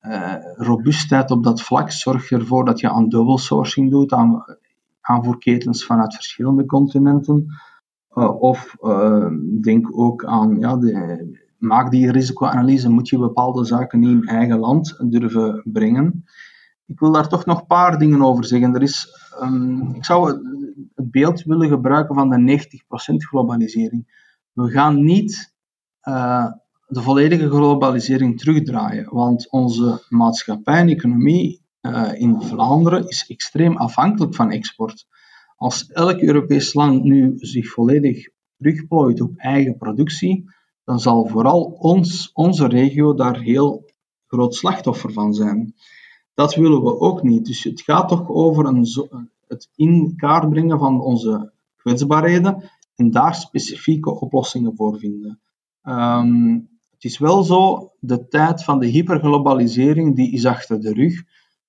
uh, 0.00 0.34
robuustheid 0.56 1.30
op 1.30 1.44
dat 1.44 1.62
vlak. 1.62 1.90
Zorg 1.90 2.30
ervoor 2.30 2.64
dat 2.64 2.80
je 2.80 2.90
aan 2.90 3.08
double 3.08 3.38
sourcing 3.38 3.90
doet, 3.90 4.12
aan 4.12 4.44
aanvoerketens 5.00 5.86
vanuit 5.86 6.14
verschillende 6.14 6.66
continenten. 6.66 7.46
Uh, 8.10 8.40
of 8.40 8.76
denk 9.62 9.98
ook 9.98 10.24
aan, 10.24 10.58
ja, 10.58 10.76
de, 10.76 11.42
maak 11.58 11.90
die 11.90 12.10
risicoanalyse, 12.10 12.90
moet 12.90 13.08
je 13.08 13.18
bepaalde 13.18 13.64
zaken 13.64 14.00
niet 14.00 14.10
in 14.10 14.24
eigen 14.24 14.58
land 14.58 14.96
durven 15.10 15.62
brengen. 15.64 16.24
Ik 16.86 16.98
wil 17.00 17.12
daar 17.12 17.28
toch 17.28 17.44
nog 17.44 17.60
een 17.60 17.66
paar 17.66 17.98
dingen 17.98 18.22
over 18.22 18.44
zeggen. 18.44 18.74
Er 18.74 18.82
is, 18.82 19.08
um, 19.42 19.94
ik 19.94 20.04
zou 20.04 20.32
het 20.94 21.10
beeld 21.10 21.42
willen 21.42 21.68
gebruiken 21.68 22.14
van 22.14 22.30
de 22.30 22.38
90% 22.38 23.16
globalisering. 23.16 24.22
We 24.52 24.70
gaan 24.70 25.04
niet 25.04 25.54
de 26.94 27.02
volledige 27.02 27.48
globalisering 27.48 28.38
terugdraaien, 28.38 29.14
want 29.14 29.50
onze 29.50 30.04
maatschappij 30.08 30.78
en 30.78 30.88
economie 30.88 31.62
uh, 31.80 32.20
in 32.20 32.42
Vlaanderen 32.42 33.08
is 33.08 33.24
extreem 33.28 33.76
afhankelijk 33.76 34.34
van 34.34 34.50
export. 34.50 35.06
Als 35.56 35.86
elk 35.86 36.20
Europees 36.20 36.74
land 36.74 37.02
nu 37.02 37.32
zich 37.36 37.68
volledig 37.68 38.28
terugplooit 38.58 39.20
op 39.20 39.36
eigen 39.36 39.76
productie, 39.76 40.44
dan 40.84 41.00
zal 41.00 41.26
vooral 41.26 41.62
ons, 41.62 42.30
onze 42.32 42.66
regio 42.66 43.14
daar 43.14 43.40
heel 43.40 43.84
groot 44.26 44.54
slachtoffer 44.54 45.12
van 45.12 45.34
zijn. 45.34 45.74
Dat 46.34 46.54
willen 46.54 46.82
we 46.82 47.00
ook 47.00 47.22
niet. 47.22 47.46
Dus 47.46 47.64
het 47.64 47.80
gaat 47.80 48.08
toch 48.08 48.28
over 48.28 48.66
een, 48.66 48.86
het 49.46 49.68
in 49.74 50.12
kaart 50.16 50.48
brengen 50.48 50.78
van 50.78 51.00
onze 51.00 51.52
kwetsbaarheden 51.76 52.70
en 52.94 53.10
daar 53.10 53.34
specifieke 53.34 54.20
oplossingen 54.20 54.76
voor 54.76 54.98
vinden. 54.98 55.40
Um, 55.82 56.72
het 57.04 57.12
is 57.12 57.18
wel 57.18 57.42
zo, 57.42 57.92
de 58.00 58.28
tijd 58.28 58.64
van 58.64 58.78
de 58.78 58.86
hyperglobalisering 58.86 60.16
die 60.16 60.32
is 60.32 60.46
achter 60.46 60.80
de 60.80 60.92
rug. 60.92 61.22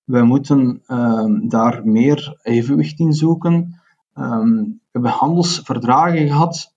Wij 0.03 0.23
moeten 0.23 0.83
um, 0.87 1.49
daar 1.49 1.87
meer 1.87 2.39
evenwicht 2.41 2.99
in 2.99 3.13
zoeken. 3.13 3.81
Um, 4.13 4.63
we 4.63 4.89
hebben 4.91 5.11
handelsverdragen 5.11 6.27
gehad, 6.27 6.75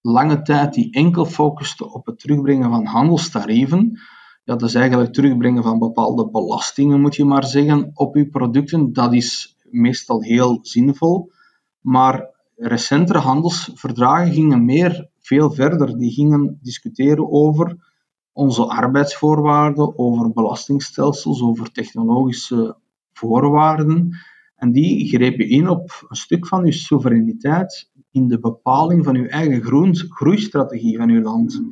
lange 0.00 0.42
tijd, 0.42 0.74
die 0.74 0.92
enkel 0.92 1.24
focusten 1.24 1.92
op 1.92 2.06
het 2.06 2.18
terugbrengen 2.18 2.70
van 2.70 2.86
handelstarieven. 2.86 4.00
Dat 4.44 4.62
is 4.62 4.74
eigenlijk 4.74 5.12
terugbrengen 5.12 5.62
van 5.62 5.78
bepaalde 5.78 6.30
belastingen, 6.30 7.00
moet 7.00 7.16
je 7.16 7.24
maar 7.24 7.44
zeggen, 7.44 7.90
op 7.94 8.14
uw 8.14 8.28
producten. 8.30 8.92
Dat 8.92 9.14
is 9.14 9.56
meestal 9.62 10.22
heel 10.22 10.58
zinvol. 10.62 11.32
Maar 11.80 12.30
recentere 12.56 13.18
handelsverdragen 13.18 14.32
gingen 14.32 14.64
meer, 14.64 15.08
veel 15.20 15.50
verder. 15.50 15.98
Die 15.98 16.10
gingen 16.10 16.58
discussiëren 16.62 17.30
over 17.30 17.92
onze 18.34 18.66
arbeidsvoorwaarden, 18.66 19.98
over 19.98 20.32
belastingstelsels, 20.32 21.42
over 21.42 21.72
technologische 21.72 22.76
voorwaarden. 23.12 24.16
En 24.56 24.72
die 24.72 25.08
grepen 25.08 25.48
in 25.48 25.68
op 25.68 26.06
een 26.08 26.16
stuk 26.16 26.46
van 26.46 26.64
uw 26.64 26.72
soevereiniteit 26.72 27.90
in 28.10 28.28
de 28.28 28.38
bepaling 28.38 29.04
van 29.04 29.16
uw 29.16 29.26
eigen 29.26 29.62
groeistrategie 30.08 30.96
van 30.96 31.08
uw 31.08 31.22
land. 31.22 31.62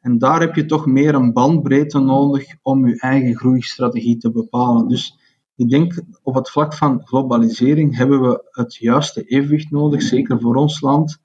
En 0.00 0.18
daar 0.18 0.40
heb 0.40 0.54
je 0.54 0.64
toch 0.64 0.86
meer 0.86 1.14
een 1.14 1.32
bandbreedte 1.32 1.98
nodig 1.98 2.54
om 2.62 2.86
je 2.86 3.00
eigen 3.00 3.36
groeistrategie 3.36 4.16
te 4.16 4.30
bepalen. 4.30 4.88
Dus 4.88 5.18
ik 5.56 5.68
denk 5.68 6.02
op 6.22 6.34
het 6.34 6.50
vlak 6.50 6.74
van 6.74 7.06
globalisering 7.06 7.96
hebben 7.96 8.20
we 8.20 8.48
het 8.50 8.74
juiste 8.74 9.22
evenwicht 9.22 9.70
nodig, 9.70 10.02
zeker 10.02 10.40
voor 10.40 10.54
ons 10.54 10.80
land. 10.80 11.20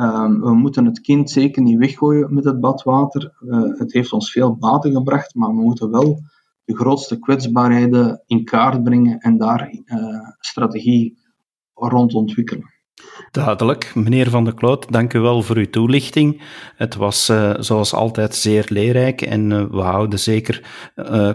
Um, 0.00 0.40
we 0.40 0.54
moeten 0.54 0.84
het 0.84 1.00
kind 1.00 1.30
zeker 1.30 1.62
niet 1.62 1.78
weggooien 1.78 2.34
met 2.34 2.44
het 2.44 2.60
badwater. 2.60 3.32
Het 3.76 3.92
heeft 3.92 4.12
ons 4.12 4.30
veel 4.30 4.56
baten 4.56 4.92
gebracht, 4.92 5.34
maar 5.34 5.48
we 5.48 5.62
moeten 5.62 5.90
wel 5.90 6.20
de 6.64 6.76
grootste 6.76 7.18
kwetsbaarheden 7.18 8.22
in 8.26 8.44
kaart 8.44 8.82
brengen 8.82 9.18
en 9.18 9.38
daar 9.38 9.70
uh, 9.84 9.96
strategie 10.38 11.18
rond 11.74 12.14
ontwikkelen. 12.14 12.78
Duidelijk. 13.30 13.94
Meneer 13.94 14.30
Van 14.30 14.44
der 14.44 14.54
Kloot, 14.54 14.92
dank 14.92 15.14
u 15.14 15.18
wel 15.18 15.42
voor 15.42 15.56
uw 15.56 15.70
toelichting. 15.70 16.42
Het 16.76 16.94
was 16.94 17.30
uh, 17.30 17.54
zoals 17.58 17.94
altijd 17.94 18.34
zeer 18.34 18.66
leerrijk 18.68 19.22
en 19.22 19.50
uh, 19.50 19.64
we 19.70 19.80
houden 19.80 20.18
zeker 20.18 20.62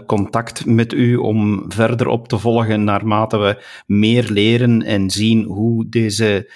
contact 0.06 0.66
met 0.66 0.92
u 0.92 1.16
om 1.16 1.64
verder 1.72 2.08
op 2.08 2.28
te 2.28 2.38
volgen 2.38 2.84
naarmate 2.84 3.38
we 3.38 3.64
meer 3.86 4.30
leren 4.30 4.82
en 4.82 5.10
zien 5.10 5.44
hoe 5.44 5.88
deze 5.88 6.50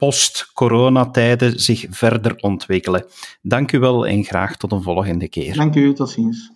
post-coronatijden 0.00 1.60
zich 1.60 1.86
verder 1.90 2.36
ontwikkelen. 2.36 3.04
Dank 3.42 3.72
u 3.72 3.78
wel 3.78 4.06
en 4.06 4.24
graag 4.24 4.56
tot 4.56 4.72
een 4.72 4.82
volgende 4.82 5.28
keer. 5.28 5.54
Dank 5.54 5.74
u, 5.74 5.92
tot 5.92 6.10
ziens. 6.10 6.50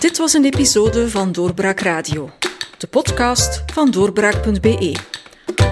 Dit 0.00 0.18
was 0.18 0.32
een 0.32 0.44
episode 0.44 1.08
van 1.08 1.32
Doorbraak 1.32 1.80
Radio, 1.80 2.30
de 2.78 2.86
podcast 2.86 3.64
van 3.72 3.90
doorbraak.be. 3.90 4.96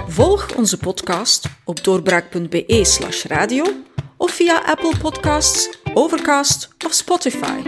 Volg 0.06 0.56
onze 0.56 0.78
podcast 0.78 1.48
op 1.64 1.84
doorbraak.be/slash 1.84 3.24
radio 3.24 3.64
of 4.16 4.30
via 4.30 4.62
Apple 4.66 4.96
Podcasts, 5.00 5.78
Overcast 5.94 6.68
of 6.86 6.92
Spotify. 6.92 7.62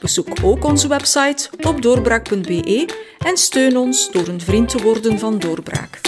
Bezoek 0.00 0.28
ook 0.42 0.64
onze 0.64 0.88
website 0.88 1.48
op 1.60 1.82
doorbraak.be 1.82 2.88
en 3.18 3.36
steun 3.36 3.76
ons 3.76 4.10
door 4.10 4.28
een 4.28 4.40
vriend 4.40 4.68
te 4.68 4.82
worden 4.82 5.18
van 5.18 5.38
Doorbraak. 5.38 6.00